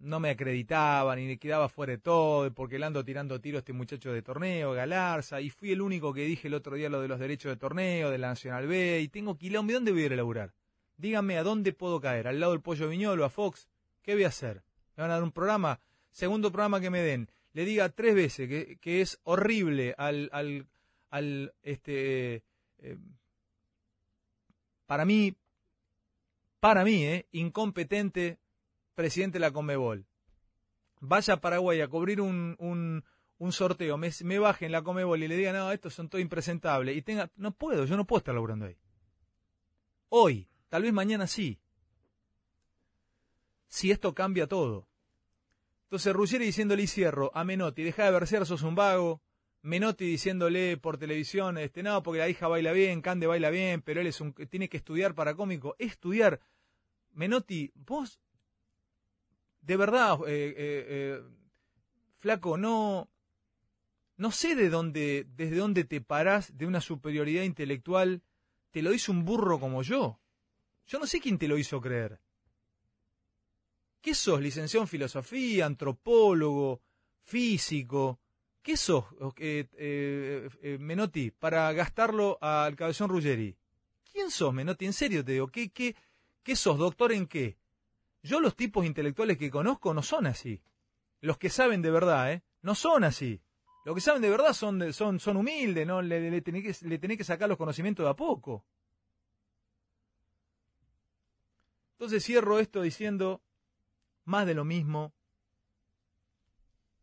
[0.00, 3.60] no me acreditaban y me quedaba fuera de todo, porque le ando tirando tiro a
[3.60, 7.00] este muchacho de torneo, Galarza, y fui el único que dije el otro día lo
[7.00, 10.06] de los derechos de torneo, de la Nacional B, y tengo quilombo, ¿dónde voy a
[10.06, 10.52] ir a laburar?
[10.96, 12.26] Díganme, ¿a dónde puedo caer?
[12.28, 13.68] ¿Al lado del Pollo Viñolo, a Fox?
[14.02, 14.62] ¿Qué voy a hacer?
[14.96, 15.80] ¿Me van a dar un programa?
[16.10, 17.28] Segundo programa que me den.
[17.52, 20.66] Le diga tres veces que, que es horrible al, al,
[21.10, 22.42] al este,
[22.78, 22.96] eh,
[24.86, 25.34] para mí,
[26.60, 28.38] para mí, eh, incompetente
[28.98, 30.06] presidente de la Comebol.
[30.98, 33.04] Vaya a Paraguay a cubrir un, un,
[33.38, 36.20] un sorteo, me, me baje en la Comebol y le diga, no, estos son todo
[36.20, 36.96] impresentables.
[36.96, 38.76] Y tenga, no puedo, yo no puedo estar laburando ahí.
[40.08, 41.60] Hoy, tal vez mañana sí.
[43.68, 44.88] Si esto cambia todo.
[45.84, 49.22] Entonces Ruggeri diciéndole y cierro a Menotti, deja de versear, sos un vago.
[49.62, 54.00] Menotti diciéndole por televisión, este, no, porque la hija baila bien, Cande baila bien, pero
[54.00, 55.76] él es un, tiene que estudiar para cómico.
[55.78, 56.40] Estudiar.
[57.12, 58.18] Menotti, vos,
[59.68, 61.22] de verdad, eh, eh, eh,
[62.16, 63.10] flaco, no,
[64.16, 68.22] no sé de dónde, desde dónde te parás de una superioridad intelectual,
[68.70, 70.20] te lo hizo un burro como yo.
[70.86, 72.18] Yo no sé quién te lo hizo creer.
[74.00, 74.40] ¿Qué sos?
[74.40, 76.80] Licenciado en filosofía, antropólogo,
[77.24, 78.20] físico.
[78.62, 79.04] ¿Qué sos,
[79.36, 83.54] eh, eh, Menotti, para gastarlo al cabezón Ruggeri?
[84.10, 84.86] ¿Quién sos, Menotti?
[84.86, 85.94] En serio te digo, ¿qué, qué,
[86.42, 86.78] qué sos?
[86.78, 87.58] ¿Doctor en qué?
[88.22, 90.62] Yo los tipos intelectuales que conozco no son así.
[91.20, 92.42] Los que saben de verdad, ¿eh?
[92.62, 93.42] No son así.
[93.84, 96.02] Los que saben de verdad son, son, son humildes, ¿no?
[96.02, 98.64] Le, le, tenés que, sacar los conocimientos de a poco.
[101.92, 103.42] Entonces cierro esto diciendo
[104.24, 105.14] más de lo mismo,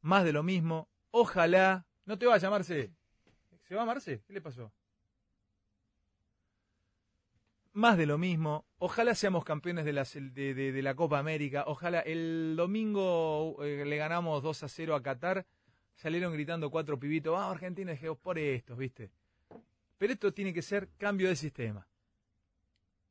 [0.02, 0.88] más de lo mismo.
[1.12, 2.94] Ojalá, no te va a llamarse.
[3.68, 4.22] ¿Se va Marce?
[4.28, 4.72] ¿Qué le pasó?
[7.76, 8.66] Más de lo mismo.
[8.78, 11.66] Ojalá seamos campeones de, la Copa América.
[11.68, 15.46] Ojalá el domingo eh, le ganamos 2 a 0 a Qatar.
[15.94, 17.36] Salieron gritando cuatro pibitos.
[17.38, 19.12] Ah, Argentina, dije, por estos, ¿viste?
[19.98, 21.86] Pero esto tiene que ser cambio de sistema.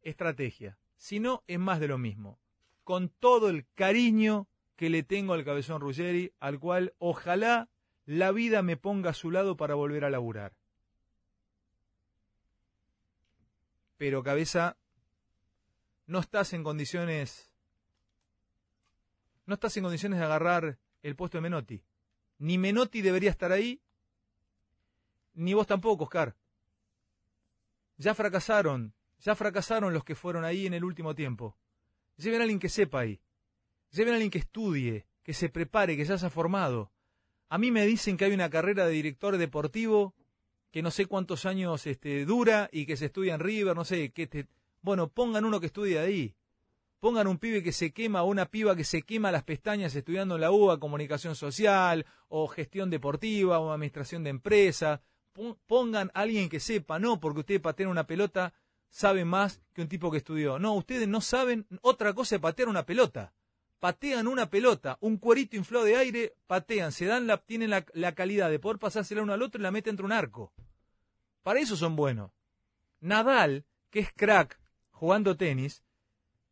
[0.00, 0.78] Estrategia.
[0.96, 2.38] Si no, es más de lo mismo.
[2.84, 7.68] Con todo el cariño que le tengo al cabezón Ruggeri, al cual ojalá
[8.06, 10.54] la vida me ponga a su lado para volver a laburar.
[13.96, 14.76] Pero cabeza,
[16.06, 17.50] no estás en condiciones,
[19.46, 21.82] no estás en condiciones de agarrar el puesto de Menotti.
[22.38, 23.80] Ni Menotti debería estar ahí,
[25.34, 26.36] ni vos tampoco, Oscar.
[27.96, 31.56] Ya fracasaron, ya fracasaron los que fueron ahí en el último tiempo.
[32.16, 33.20] Lleven a alguien que sepa ahí.
[33.90, 36.92] Lleven a alguien que estudie, que se prepare, que ya se ha formado.
[37.48, 40.14] A mí me dicen que hay una carrera de director deportivo
[40.74, 44.10] que no sé cuántos años este, dura y que se estudia en River, no sé,
[44.10, 44.48] que te...
[44.82, 46.34] bueno, pongan uno que estudie ahí.
[46.98, 50.34] Pongan un pibe que se quema o una piba que se quema las pestañas estudiando
[50.34, 55.00] en la UBA comunicación social o gestión deportiva o administración de empresa.
[55.68, 58.52] Pongan alguien que sepa, no porque usted patea una pelota
[58.90, 60.58] sabe más que un tipo que estudió.
[60.58, 63.32] No, ustedes no saben otra cosa de patear una pelota
[63.84, 68.14] patean una pelota, un cuerito inflado de aire, patean, se dan la, tienen la, la
[68.14, 70.54] calidad de poder pasársela uno al otro y la meten entre un arco.
[71.44, 72.32] Para eso son buenos.
[73.00, 74.58] Nadal, que es crack
[74.90, 75.84] jugando tenis,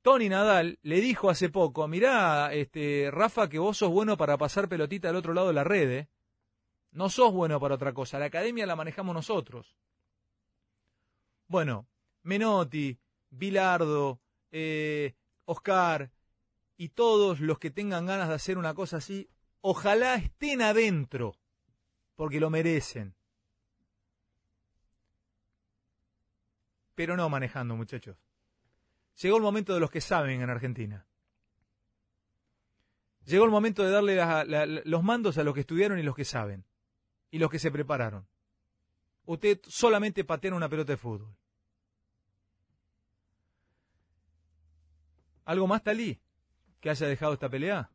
[0.03, 4.69] Tony Nadal le dijo hace poco, mirá, este, Rafa, que vos sos bueno para pasar
[4.69, 6.09] pelotita al otro lado de la red, ¿eh?
[6.91, 9.79] No sos bueno para otra cosa, la academia la manejamos nosotros.
[11.47, 11.89] Bueno,
[12.23, 12.99] Menotti,
[13.31, 15.15] Bilardo, eh,
[15.47, 16.11] Oscar,
[16.77, 19.31] y todos los que tengan ganas de hacer una cosa así,
[19.63, 21.35] ojalá estén adentro,
[22.15, 23.15] porque lo merecen.
[26.95, 28.17] Pero no manejando, muchachos.
[29.21, 31.07] Llegó el momento de los que saben en Argentina.
[33.25, 36.65] Llegó el momento de darle los mandos a los que estudiaron y los que saben.
[37.31, 38.27] Y los que se prepararon.
[39.25, 41.35] Usted solamente patea una pelota de fútbol.
[45.45, 46.21] ¿Algo más, Talí?
[46.83, 47.91] que haya dejado esta pelea?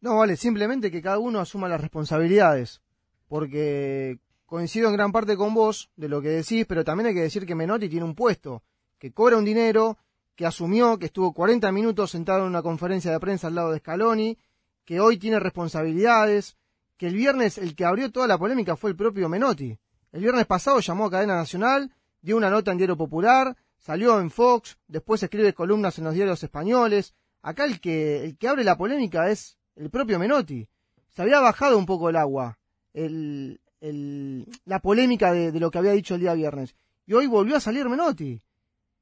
[0.00, 2.82] No, vale, simplemente que cada uno asuma las responsabilidades,
[3.26, 7.22] porque coincido en gran parte con vos de lo que decís, pero también hay que
[7.22, 8.62] decir que Menotti tiene un puesto,
[8.98, 9.98] que cobra un dinero,
[10.34, 13.78] que asumió, que estuvo 40 minutos sentado en una conferencia de prensa al lado de
[13.78, 14.38] Scaloni,
[14.84, 16.56] que hoy tiene responsabilidades,
[16.96, 19.76] que el viernes el que abrió toda la polémica fue el propio Menotti.
[20.12, 24.30] El viernes pasado llamó a Cadena Nacional, dio una nota en Diario Popular, salió en
[24.30, 27.14] Fox, después escribe columnas en los diarios españoles,
[27.46, 30.68] Acá el que, el que abre la polémica es el propio Menotti.
[31.14, 32.58] Se había bajado un poco el agua,
[32.92, 36.74] el, el, la polémica de, lo que había dicho el día viernes.
[37.06, 38.40] Y hoy volvió a salir Menotti.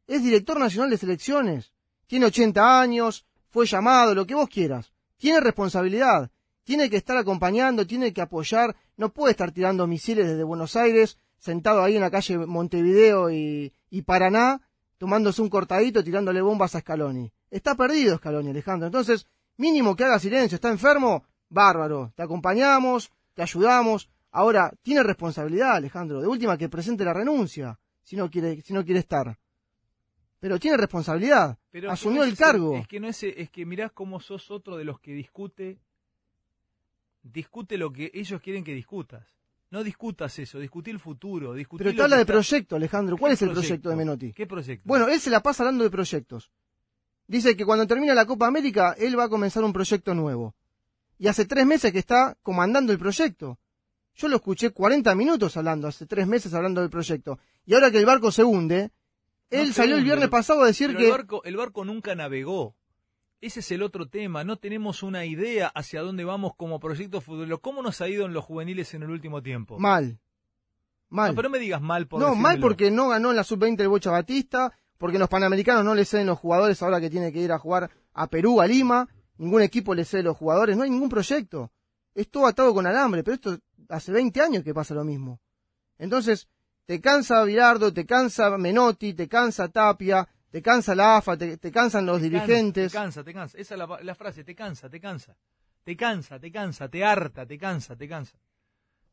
[0.06, 1.72] Es director nacional de selecciones.
[2.06, 4.92] Tiene 80 años, fue llamado, lo que vos quieras.
[5.16, 6.30] Tiene responsabilidad.
[6.64, 8.76] Tiene que estar acompañando, tiene que apoyar.
[8.96, 13.72] No puede estar tirando misiles desde Buenos Aires, sentado ahí en la calle Montevideo y,
[13.90, 14.60] y Paraná,
[14.98, 17.30] tomándose un cortadito, tirándole bombas a Scaloni.
[17.50, 18.86] Está perdido Scaloni, Alejandro.
[18.86, 20.56] Entonces, mínimo que haga silencio.
[20.56, 21.24] ¿Está enfermo?
[21.48, 22.12] Bárbaro.
[22.16, 24.08] Te acompañamos, te ayudamos.
[24.36, 26.20] Ahora, tiene responsabilidad, Alejandro.
[26.20, 29.38] De última, que presente la renuncia, si no quiere, si no quiere estar.
[30.40, 31.56] Pero tiene responsabilidad.
[31.70, 32.76] Pero Asumió no el ese- cargo.
[32.76, 35.78] Es que no es, es que mirás cómo sos otro de los que discute,
[37.22, 39.24] discute lo que ellos quieren que discutas.
[39.70, 43.16] No discutas eso, discutí el futuro, discutí Pero te habla de está- proyecto, Alejandro.
[43.16, 44.32] ¿Cuál ¿Qué es el proyecto de Menotti?
[44.32, 44.82] ¿Qué proyecto?
[44.86, 46.50] Bueno, él se la pasa hablando de proyectos.
[47.26, 50.54] Dice que cuando termine la Copa América, él va a comenzar un proyecto nuevo.
[51.18, 53.58] Y hace tres meses que está comandando el proyecto.
[54.16, 57.38] Yo lo escuché 40 minutos hablando, hace tres meses hablando del proyecto.
[57.66, 58.92] Y ahora que el barco se hunde,
[59.50, 61.04] él salió el viernes pasado a decir Pero que...
[61.06, 62.76] el barco, el barco nunca navegó.
[63.40, 64.42] Ese es el otro tema.
[64.44, 67.60] No tenemos una idea hacia dónde vamos como proyecto futbolero.
[67.60, 69.78] ¿Cómo nos ha ido en los juveniles en el último tiempo?
[69.78, 70.18] Mal.
[71.10, 71.30] Mal.
[71.30, 73.80] No, pero no me digas mal por No, mal porque no ganó en la sub-20
[73.80, 77.40] el Bocha Batista, porque los Panamericanos no le ceden los jugadores ahora que tiene que
[77.40, 80.90] ir a jugar a Perú, a Lima, ningún equipo le cede los jugadores, no hay
[80.90, 81.70] ningún proyecto.
[82.14, 85.40] Es todo atado con alambre, pero esto hace 20 años que pasa lo mismo.
[85.98, 86.48] Entonces,
[86.86, 91.70] te cansa Virardo, te cansa Menotti, te cansa Tapia, te cansa la AFA, te, te
[91.72, 92.92] cansan los Te cansa, dirigentes.
[92.92, 93.58] Te cansa, te cansa.
[93.58, 95.36] Esa es la, la frase, te cansa, te cansa.
[95.84, 98.36] Te cansa, te cansa, te harta, te cansa, te cansa.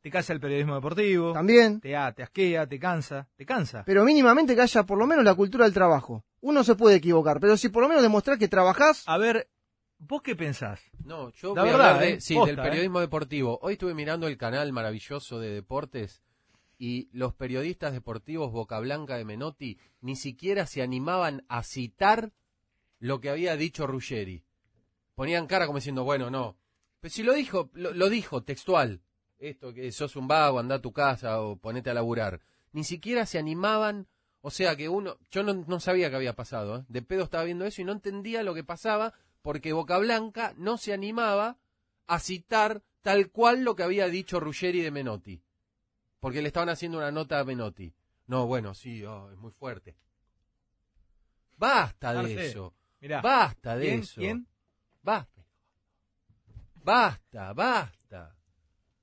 [0.02, 1.32] Te cansa el periodismo deportivo.
[1.34, 1.80] También.
[1.80, 3.84] Te, a- te asquea, te cansa, te cansa.
[3.86, 6.24] Pero mínimamente que haya por lo menos la cultura del trabajo.
[6.42, 9.48] Uno se puede equivocar, pero si por lo menos demostrás que trabajás, A ver,
[10.02, 10.82] ¿vos qué pensás?
[11.04, 13.60] No, yo La voy a verdad, hablar de, eh, sí, posta, del periodismo deportivo.
[13.62, 16.22] Hoy estuve mirando el canal maravilloso de deportes
[16.78, 22.34] y los periodistas deportivos Boca Blanca de Menotti ni siquiera se animaban a citar
[23.00, 24.44] lo que había dicho Ruggeri.
[25.16, 26.58] Ponían cara como diciendo, bueno, no.
[27.00, 29.02] Pero si lo dijo, lo, lo dijo textual.
[29.38, 32.42] Esto que sos un vago, anda a tu casa o ponete a laburar.
[32.74, 34.08] Ni siquiera se animaban,
[34.42, 36.86] o sea que uno, yo no, no sabía qué había pasado, ¿eh?
[36.88, 40.78] de pedo estaba viendo eso y no entendía lo que pasaba porque Boca Blanca no
[40.78, 41.58] se animaba
[42.08, 45.42] a citar tal cual lo que había dicho Ruggeri de Menotti.
[46.20, 47.94] Porque le estaban haciendo una nota a Menotti.
[48.28, 49.96] No, bueno, sí, oh, es muy fuerte.
[51.58, 52.74] Basta de Marce, eso.
[53.00, 53.22] Mirá.
[53.22, 54.00] Basta de ¿Quién?
[54.02, 54.22] eso.
[54.22, 54.48] ¿Quién?
[55.02, 55.46] Basta.
[56.84, 58.36] Basta, basta.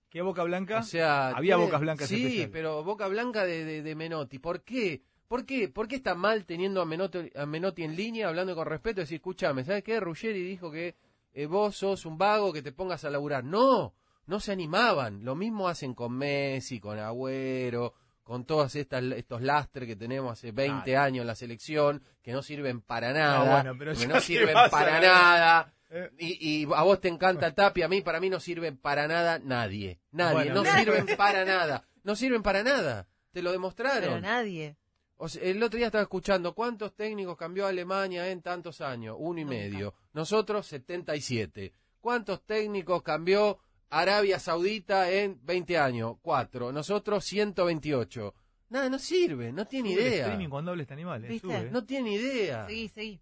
[0.08, 0.78] ¿Qué Boca Blanca?
[0.78, 2.50] O sea, Había tiene- Bocas Blancas Sí, especiales.
[2.52, 4.38] pero Boca Blanca de, de, de Menotti.
[4.38, 5.02] ¿Por qué?
[5.28, 5.68] ¿Por qué?
[5.68, 9.04] ¿Por qué está mal teniendo a Menotti, a Menotti en línea, hablando con respeto, y
[9.04, 10.00] decir, escúchame, ¿sabes qué?
[10.00, 10.96] Ruggeri dijo que
[11.34, 13.44] eh, vos sos un vago, que te pongas a laburar.
[13.44, 13.94] No,
[14.26, 15.24] no se animaban.
[15.24, 20.50] Lo mismo hacen con Messi, con Agüero, con todos estas, estos lastres que tenemos hace
[20.52, 23.52] 20 años en la selección, que no sirven para nada.
[23.62, 25.72] bueno, pero que no sirven para nada.
[25.90, 26.10] Eh.
[26.18, 29.38] Y, y a vos te encanta Tapia, a mí para mí no sirven para nada
[29.38, 29.98] nadie.
[30.12, 31.84] Nadie, Bueno, no pero- sirven para nada.
[32.02, 33.06] No sirven para nada.
[33.32, 34.22] Te lo Pero demostraron.
[34.22, 34.76] nadie.
[35.18, 39.16] O sea, el otro día estaba escuchando cuántos técnicos cambió Alemania en tantos años.
[39.18, 39.56] Uno y Nunca.
[39.56, 39.94] medio.
[40.12, 41.72] Nosotros 77.
[42.00, 43.58] ¿Cuántos técnicos cambió
[43.90, 46.16] Arabia Saudita en 20 años?
[46.22, 46.70] Cuatro.
[46.72, 48.34] Nosotros 128.
[48.70, 49.52] Nada, no sirve.
[49.52, 50.22] No tiene Sube el idea.
[50.26, 51.68] streaming cuando habla este animal, eh.
[51.72, 52.66] No tiene idea.
[52.66, 53.20] Seguí, seguí.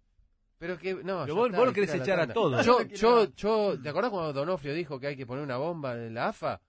[0.59, 2.65] Pero que, no, Pero vos- está, vos lo querés echar a todos.
[2.65, 6.13] Yo, yo, yo, ¿te acordás cuando Donofrio dijo que hay que poner una bomba en
[6.15, 6.61] la AFA?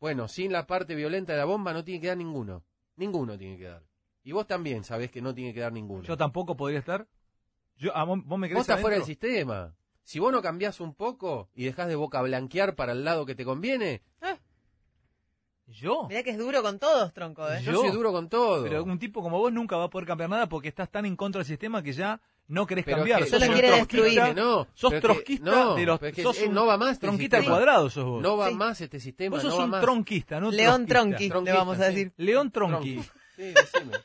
[0.00, 2.64] Bueno, sin la parte violenta de la bomba no tiene que dar ninguno.
[2.96, 3.82] Ninguno tiene que dar.
[4.24, 6.02] Y vos también sabés que no tiene que dar ninguno.
[6.02, 7.06] Yo tampoco podría estar.
[7.76, 9.74] Yo, ah, vos, vos me vos estás fuera del sistema.
[10.02, 13.34] Si vos no cambiás un poco y dejás de boca blanquear para el lado que
[13.34, 14.02] te conviene,
[15.66, 16.06] ¿Yo?
[16.08, 17.62] Mirá que es duro con todos, tronco, ¿eh?
[17.62, 18.64] yo, Yo- soy duro con todo.
[18.64, 21.16] Pero un tipo como vos nunca va a poder cambiar nada porque estás tan en
[21.16, 23.22] contra del sistema que ya no querés Pero cambiar.
[23.22, 24.20] es que Solo quiere destruir.
[24.36, 25.98] No, Sos pero que- trotskista no, de los.
[25.98, 28.22] pero es que sos eh, un no va más este tronquista al cuadrado sos vos.
[28.22, 28.54] No va Sí.
[28.54, 29.36] más este sistema.
[29.36, 29.80] vos sos no va un más.
[29.80, 30.50] tronquista, ¿no?
[30.50, 30.84] León.
[30.84, 31.94] Tronqui, le Tronquista, vamos a sí.
[31.94, 32.12] decir.
[32.18, 33.00] León Tronqui.
[33.36, 33.92] Sí, decime.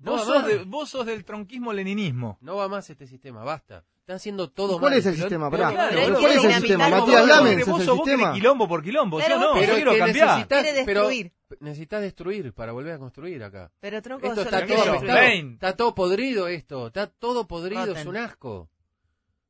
[0.00, 2.38] No vos, sos de- vos sos del tronquismo-leninismo.
[2.40, 3.84] No va más este sistema, basta.
[3.98, 4.98] Están haciendo todo ¿Y cuál mal.
[5.00, 5.50] es el Pero- sistema?
[5.50, 6.88] pero claro, Pero ¿Cuál es el sistema?
[6.88, 8.32] Matías vos, Lamens vos, es el vos, sistema.
[8.32, 9.18] quilombo por quilombo.
[9.18, 10.26] Claro, yo no, yo Pero es quiero cambiar.
[10.28, 11.32] necesitas, pero destruir.
[11.58, 13.72] necesitas destruir para volver a construir acá.
[13.80, 18.08] Pero tronco Esto está todo, está, está todo podrido esto, está todo podrido, es Rotten.
[18.08, 18.70] un asco.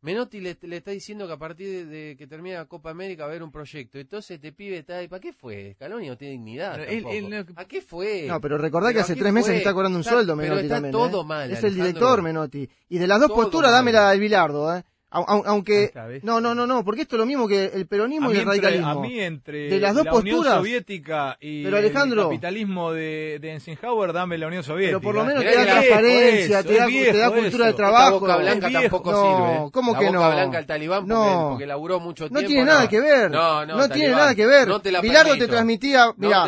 [0.01, 3.25] Menotti le, le está diciendo que a partir de, de que termine la Copa América
[3.25, 3.99] va a haber un proyecto.
[3.99, 5.09] Entonces este pibe está ahí.
[5.09, 5.73] ¿Para qué fue?
[5.75, 6.77] Scaloni no tiene dignidad.
[6.77, 7.15] Pero él- tampoco.
[7.17, 8.25] él no- ¿A qué fue?
[8.29, 9.55] No, pero recordá que Pero hace tres meses fue.
[9.55, 10.93] que está cobrando un Está- sueldo pero Menotti está también.
[10.93, 11.25] todo ¿eh?
[11.25, 12.69] mal, Es el director Menotti.
[12.89, 13.79] Y de las dos Todo posturas, mal.
[13.81, 14.77] dame la del Bilardo.
[14.77, 14.85] ¿eh?
[15.11, 15.91] Aunque
[16.23, 18.41] no, no, no, no, porque esto es lo mismo que el peronismo a y el
[18.41, 18.89] entre, radicalismo.
[18.91, 20.59] a mí entre De las dos la Unión posturas.
[20.59, 24.99] Soviética y Pero, Alejandro- el capitalismo de, de Eisenhower, dame la Unión Soviética.
[24.99, 27.67] Pero por lo menos te da transparencia, eso, te da, es viejo te da cultura
[27.67, 28.21] de trabajo.
[28.21, 29.71] Boca blanca tampoco No, sirve.
[29.73, 30.31] ¿cómo la que boca no?
[30.35, 31.47] blanca al talibán porque, No.
[31.51, 32.47] porque laburó mucho No tiempo.
[32.49, 33.31] tiene nada que ver.
[33.31, 34.69] No, no, tiene nada que ver.
[34.69, 35.47] No te la Bilardo permito.
[35.47, 36.47] te transmitía, mira,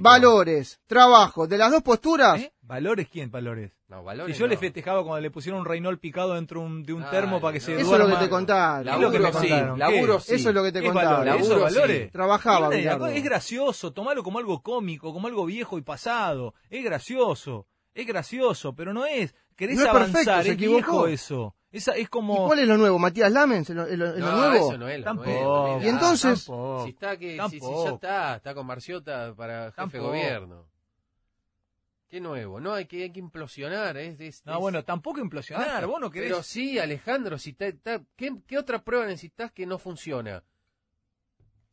[0.00, 2.40] valores, trabajo, de las dos posturas.
[2.40, 2.52] ¿Eh?
[2.68, 3.72] ¿Valores quién, Valores?
[3.88, 4.60] No, valores Si yo le no.
[4.60, 7.60] festejaba cuando le pusieron un reinol picado dentro un- de un Dale, termo para que
[7.60, 7.78] se no.
[7.80, 8.84] Eso es lo que te contaron.
[8.84, 9.78] ¿Qué es lo que me Laburo sí, contaron?
[9.78, 10.34] laburo sí.
[10.34, 11.18] Eso es lo que te ¿Qué es contaron.
[11.20, 11.40] valores?
[11.42, 12.02] ¿Eso Laburo, valores?
[12.04, 12.10] sí.
[12.12, 12.74] Trabajaba.
[12.76, 16.52] Es gracioso, tomalo como algo cómico, como algo viejo y pasado.
[16.68, 19.34] Es gracioso, es gracioso, pero no es.
[19.56, 21.06] Querés No es avanzar, perfecto, se es viejo equivocó.
[21.08, 21.54] eso.
[21.70, 22.46] Esa, es ¿Y como...
[22.46, 22.98] cuál es lo nuevo?
[22.98, 23.68] ¿Matías Lamens?
[23.70, 24.68] ¿Es lo, es lo- es lo No, nuevo?
[24.68, 25.30] eso no es lo Tampoco.
[25.30, 26.84] nuevo, Y entonces- Tampoco.
[26.84, 30.04] Si está que, si, si ya está, está con Marciota para jefe de Tampoco.
[30.04, 30.67] gobierno.
[32.08, 32.58] ¿Qué nuevo?
[32.58, 33.96] No, hay que, hay que implosionar.
[33.98, 35.84] Es, es- No, es- bueno, tampoco implosionar.
[35.84, 36.30] Ah, Vos no querés...
[36.30, 40.42] Pero sí, Alejandro, si está- está- ¿qué, qué otra prueba necesitas que no funciona?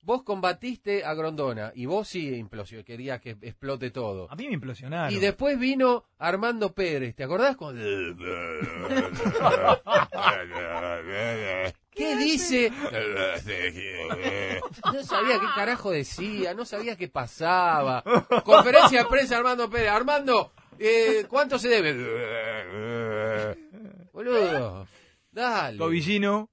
[0.02, 4.30] Vos combatiste a Grondona y vos sí implosionó, querías que explote todo.
[4.30, 5.12] A mí me implosionaron.
[5.12, 7.56] Y después vino Armando Pérez, ¿te acordás?
[7.56, 7.76] Con...
[11.96, 12.72] ¿Qué dice?
[14.94, 18.04] No sabía qué carajo decía, no sabía qué pasaba.
[18.44, 19.90] Conferencia de prensa Armando Pérez.
[19.92, 21.94] Armando, eh, ¿cuánto se debe?
[24.14, 24.88] Boludo,
[25.32, 25.78] dale.
[25.78, 26.50] Tobillino.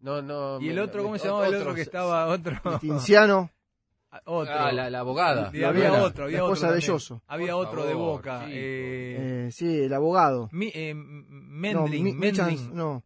[0.00, 0.60] No, no.
[0.60, 2.26] Y el otro, ¿cómo se llamaba el otro que estaba?
[2.26, 2.60] Otro.
[2.80, 3.50] Tinciano.
[4.26, 4.54] otro.
[4.54, 5.48] Ah, la, la abogada.
[5.48, 6.98] Había La otro, había esposa otro.
[6.98, 7.20] de.
[7.26, 8.44] Había Por otro de Boca.
[8.48, 10.48] Eh, Eh, sí, el abogado.
[10.52, 12.76] Mi- eh, No, Mendling, Mi- Michans, Mendling.
[12.76, 13.02] no.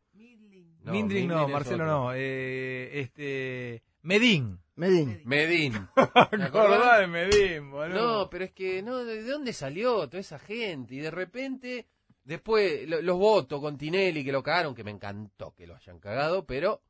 [0.88, 1.86] No, Mindring no, Marcelo otro.
[1.86, 2.12] no.
[2.14, 3.82] Eh, este.
[4.02, 4.58] Medín.
[4.76, 5.20] Medín.
[5.24, 5.72] Medín.
[6.30, 8.22] ¿Te Acordá de Medín, boludo.
[8.24, 10.94] No, pero es que, no, ¿de dónde salió toda esa gente?
[10.94, 11.86] Y de repente,
[12.24, 15.98] después, lo- los votos con Tinelli que lo cagaron, que me encantó que lo hayan
[15.98, 16.80] cagado, pero...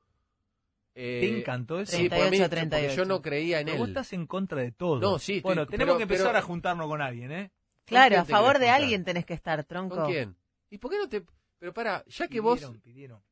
[0.94, 1.96] eh, ¿Te encantó eso?
[1.96, 2.94] Sí, por mí, 38, porque 38.
[2.96, 3.80] yo no creía en Pero él.
[3.80, 5.00] vos estás en contra de todo.
[5.00, 7.50] No, sí, estoy- Bueno, tenemos pero- que empezar pero- a juntarnos con alguien, ¿eh?
[7.86, 8.82] Claro, a favor de juntar?
[8.82, 9.96] alguien tenés que estar, tronco.
[9.96, 10.36] ¿Con quién?
[10.68, 11.24] ¿Y por qué no te...?
[11.58, 13.22] Pero para, ya que vos, Pidieron, pidieron.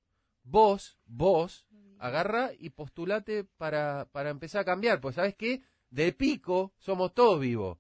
[0.47, 1.67] Vos, vos,
[1.99, 5.01] agarra y postulate para, para empezar a cambiar.
[5.01, 5.63] Pues, ¿sabes qué?
[5.91, 7.79] De pico somos todos vivos.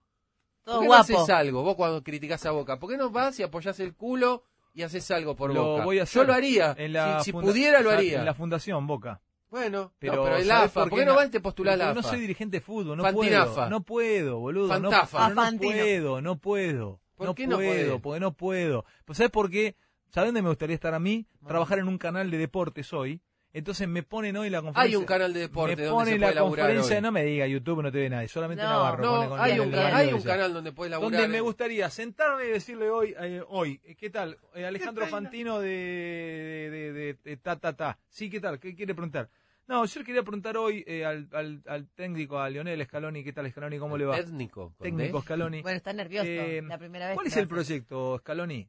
[0.65, 1.13] Todo ¿Por qué guapo.
[1.13, 2.79] no haces algo vos cuando criticás a Boca?
[2.79, 4.43] ¿Por qué no vas y apoyás el culo
[4.75, 5.85] y haces algo por Lo Boca?
[5.85, 6.75] voy a hacer Yo lo haría.
[6.79, 8.19] En la si pudiera, lo haría.
[8.19, 9.21] En la Fundación Boca.
[9.49, 11.17] Bueno, Pero, el ¿sabés AFA, por ¿por qué no no?
[11.19, 11.95] vas y te postulás al yo AFA?
[11.95, 13.55] no soy dirigente de fútbol, no Fantinafa.
[13.55, 13.71] puedo.
[13.71, 14.67] No puedo, boludo.
[14.81, 15.19] No, Fantafa.
[15.19, 15.73] pero no Fantino.
[15.73, 17.01] puedo, no puedo.
[17.15, 18.01] ¿Por no qué no puedo, podés?
[18.03, 18.85] porque no puedo.
[19.05, 19.77] Pues ¿sabes por qué?
[20.11, 21.27] ¿Sabes dónde me gustaría estar a mí?
[21.47, 23.21] Trabajar en un canal de deportes hoy.
[23.53, 24.83] Entonces me ponen hoy la conferencia.
[24.83, 27.03] Hay un canal de deporte me donde se la puede laburar conferencia, hoy.
[27.03, 28.69] no me diga YouTube, no te ve nadie, solamente No.
[28.69, 29.03] Navarro.
[29.03, 31.13] pone No, con hay un, hay un canal donde puedes laburar.
[31.23, 34.37] donde me gustaría sentarme y decirle hoy, eh, hoy, eh, ¿qué tal?
[34.55, 37.99] Eh, Alejandro Fantino de, de, de- de- de ta, ta, ta.
[38.11, 38.61] Sí, ¿qué tal?
[38.61, 39.31] ¿Qué quiere preguntar?
[39.69, 43.33] No, yo le quería preguntar hoy eh, al, al, al técnico, a Lionel Scaloni, ¿qué
[43.33, 43.79] tal Scaloni?
[43.79, 44.17] ¿Cómo le va?
[44.17, 44.75] Técnico.
[44.81, 45.23] Técnico.
[45.23, 45.63] Scaloni.
[45.63, 46.29] Bueno, está nervioso.
[46.29, 47.49] Eh, la primera vez ¿Cuál es el hace.
[47.49, 48.69] proyecto, Scaloni?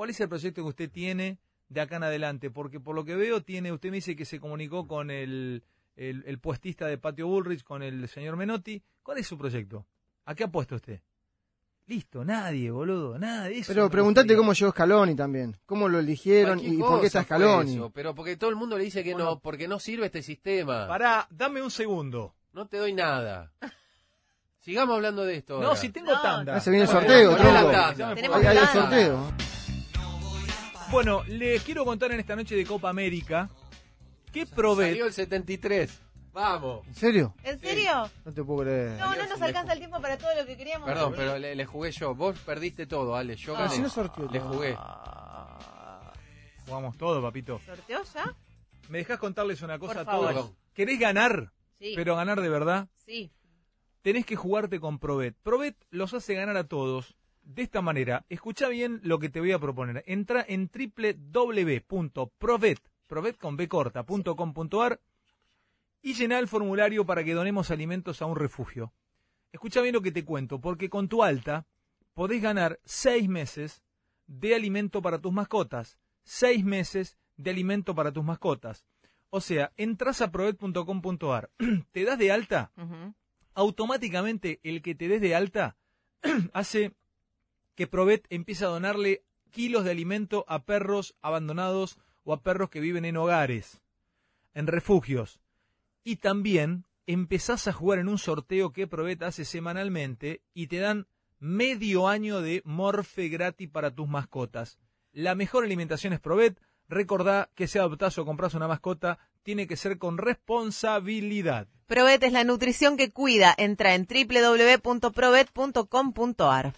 [0.00, 1.36] ¿Cuál es el proyecto que usted tiene
[1.68, 2.48] de acá en adelante?
[2.50, 5.62] Porque por lo que veo, tiene, usted me dice que se comunicó con el,
[5.94, 8.82] el, el puestista de Patio Bullrich, con el señor Menotti.
[9.02, 9.84] ¿Cuál es su proyecto?
[10.24, 11.02] ¿A qué apuesta usted?
[11.86, 13.58] Listo, nadie, boludo, nadie.
[13.58, 15.54] Eso Pero preguntate cómo llegó Scaloni también.
[15.66, 17.74] ¿Cómo lo eligieron y por qué está Scaloni?
[17.74, 19.32] eso, pero porque todo el mundo le dice que Bueno.
[19.32, 20.88] no, porque no sirve este sistema.
[20.88, 22.34] Pará, dame un segundo.
[22.54, 23.52] No te doy nada.
[24.60, 25.60] Sigamos hablando de esto.
[25.60, 25.76] No, ahora.
[25.78, 26.22] si tengo No.
[26.22, 26.56] tanda.
[26.56, 27.36] Ah, se viene el sorteo.
[28.14, 29.49] Tenemos hay el sorteo.
[30.90, 33.48] Bueno, les quiero contar en esta noche de Copa América
[34.32, 36.00] que Provet Salió el 73.
[36.32, 36.86] Vamos.
[36.86, 37.34] ¿En serio?
[37.42, 38.08] ¿En serio?
[38.24, 38.98] No te puedo creer.
[38.98, 40.88] No, no nos alcanza el tiempo para todo lo que queríamos.
[40.88, 42.14] Perdón, pero le, le jugué yo.
[42.14, 43.36] Vos perdiste todo, Ale.
[43.36, 43.74] Yo Ah, gané.
[43.76, 44.76] si no sorteó Le jugué.
[46.66, 47.60] Jugamos todo, papito.
[47.66, 48.34] ¿Sorteó ya?
[48.88, 50.32] ¿Me dejás contarles una cosa Por a favor.
[50.34, 50.52] todos?
[50.72, 51.52] ¿Querés ganar?
[51.78, 51.92] Sí.
[51.96, 52.88] Pero ganar de verdad.
[53.06, 53.32] Sí.
[54.02, 55.36] tenés que jugarte con Provet.
[55.42, 57.16] Provet los hace ganar a todos
[57.54, 58.24] de esta manera.
[58.28, 60.04] Escucha bien lo que te voy a proponer.
[60.06, 65.00] Entra en www.provet, provet con B corta, punto com punto ar,
[66.02, 68.92] y llená el formulario para que donemos alimentos a un refugio.
[69.52, 71.66] Escucha bien lo que te cuento, porque con tu alta
[72.14, 73.82] podés ganar seis meses
[74.26, 75.98] de alimento para tus mascotas.
[76.22, 78.86] Seis meses de alimento para tus mascotas.
[79.30, 81.50] O sea, entras a provet.com.ar,
[81.92, 82.72] te das de alta
[83.54, 85.76] automáticamente el que te des de alta
[86.52, 86.94] hace
[87.80, 92.78] que Provet empiece a donarle kilos de alimento a perros abandonados o a perros que
[92.78, 93.80] viven en hogares,
[94.52, 95.40] en refugios.
[96.04, 101.06] Y también empezás a jugar en un sorteo que Provet hace semanalmente y te dan
[101.38, 104.78] medio año de morfe gratis para tus mascotas.
[105.14, 106.60] La mejor alimentación es Provet.
[106.86, 111.66] Recordá que si adoptás o compras una mascota, tiene que ser con responsabilidad.
[111.86, 113.54] Provet es la nutrición que cuida.
[113.56, 116.74] Entra en www.provet.com.ar.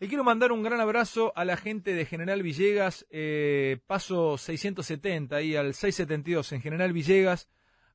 [0.00, 5.36] Le quiero mandar un gran abrazo a la gente de General Villegas, eh, paso 670
[5.36, 7.50] ahí al 672 en General Villegas,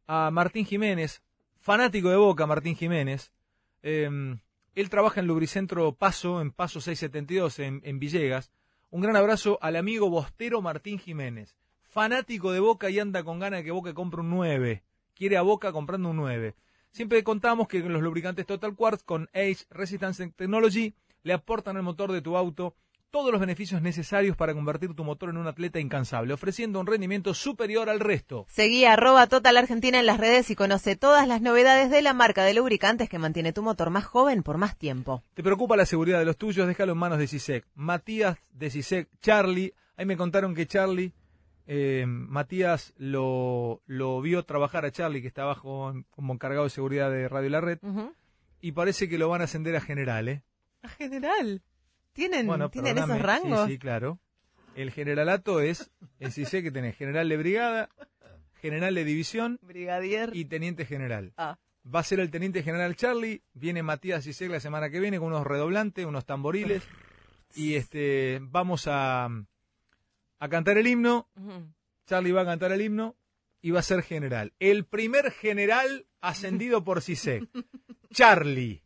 [0.06, 1.24] a Martín Jiménez,
[1.58, 3.34] fanático de Boca Martín Jiménez.
[3.82, 4.38] Eh,
[4.76, 8.52] él trabaja en Lubricentro Paso, en Paso 672 en, en Villegas.
[8.92, 13.62] Un gran abrazo al amigo Bostero Martín Jiménez, fanático de Boca y anda con ganas
[13.62, 14.84] de que Boca compre un 9.
[15.16, 16.54] Quiere a Boca comprando un 9.
[16.92, 20.94] Siempre contamos que los lubricantes Total Quartz con Age Resistance Technology
[21.26, 22.76] le aportan al motor de tu auto
[23.10, 27.34] todos los beneficios necesarios para convertir tu motor en un atleta incansable, ofreciendo un rendimiento
[27.34, 28.46] superior al resto.
[28.48, 32.14] Seguí a arroba Total Argentina en las redes y conoce todas las novedades de la
[32.14, 35.24] marca de lubricantes que mantiene tu motor más joven por más tiempo.
[35.34, 36.68] ¿Te preocupa la seguridad de los tuyos?
[36.68, 37.66] Déjalo en manos de CISEC.
[37.74, 39.74] Matías de CISEC, Charlie.
[39.98, 41.14] Ahí me contaron que Charlie,
[41.66, 47.10] eh, Matías lo, lo vio trabajar a Charlie, que está abajo como encargado de seguridad
[47.10, 47.80] de Radio La Red,
[48.62, 50.44] y parece que lo van a ascender a general, ¿eh?
[50.86, 51.62] A general.
[52.14, 53.66] ¿Tienen, Bueno, ¿tienen esos rangos?
[53.68, 54.20] Sí, sí, claro.
[54.76, 57.90] El generalato es, en CISEC que tenés general de brigada,
[58.62, 60.30] general de división Brigadier.
[60.34, 61.34] y teniente general.
[61.38, 61.58] Ah.
[61.94, 65.28] Va a ser el teniente general Charlie, viene Matías Cisek la semana que viene con
[65.28, 66.84] unos redoblantes, unos tamboriles
[67.54, 71.30] y este vamos a, a cantar el himno.
[72.08, 73.16] Charlie va a cantar el himno
[73.62, 74.54] y va a ser general.
[74.60, 77.44] El primer general ascendido por Cisek,
[78.12, 78.82] Charlie.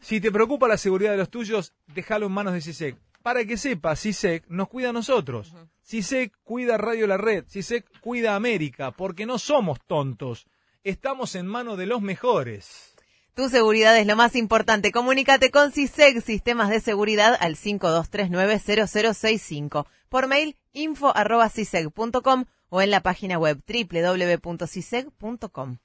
[0.00, 2.96] Si te preocupa la seguridad de los tuyos, déjalo en manos de Cisek.
[3.22, 5.54] Para que sepa, Cisek nos cuida a nosotros.
[5.84, 7.44] Cisek cuida Radio La Red.
[7.48, 10.46] Cisek cuida América, porque no somos tontos.
[10.84, 12.94] Estamos en manos de los mejores.
[13.34, 14.92] Tu seguridad es lo más importante.
[14.92, 19.86] Comunícate con CISEG, Sistemas de Seguridad, al 5239-0065.
[20.08, 25.78] Por mail, info arroba ciseg.com o en la página web www.ciseg.com.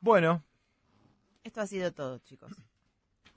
[0.00, 0.42] Bueno,
[1.44, 2.52] Esto ha sido todo, chicos.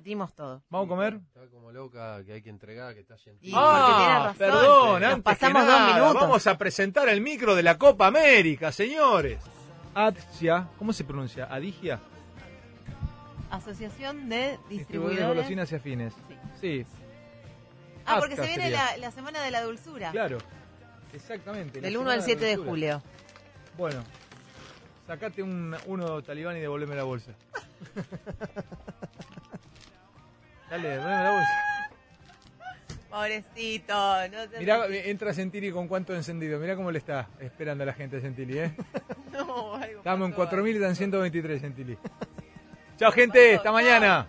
[0.04, 0.62] Dimos todo.
[0.70, 1.20] ¿vamos a comer?
[1.28, 3.52] Está como loca que hay que entregar, que está gentil.
[3.54, 4.36] porque tiene razón.
[4.38, 6.22] perdón, antes pasamos que dos nada, minutos.
[6.22, 9.40] Vamos a presentar el micro de la Copa América, señores.
[9.94, 11.46] Adsia, ¿cómo se pronuncia?
[11.52, 12.00] Adigia.
[13.50, 16.14] Asociación de Distribuidores de golosinas y afines.
[16.60, 16.86] Sí,
[18.06, 20.12] Ah, porque se viene la, la Semana de la Dulzura.
[20.12, 20.38] claro.
[21.14, 21.82] Exactamente.
[21.82, 22.70] Del 1 semana al 7 de dulzura.
[22.72, 23.04] julio.
[23.78, 24.02] Bueno,
[25.06, 27.34] sacate un, uno talibán y devolveme la bolsa.
[30.72, 31.52] Dale, devolveme la bolsa.
[33.10, 33.94] Pobrecito.
[34.30, 36.58] No se Mirá, entra Sentili con cuánto encendido.
[36.60, 38.74] Mirá cómo le está esperando a la gente Sentili, ¿eh?
[39.34, 40.56] No, algo Estamos en pasó.
[40.56, 41.98] 4.000 y están 123 Sentili.
[42.98, 43.56] Chao, gente.
[43.56, 44.28] Hasta mañana.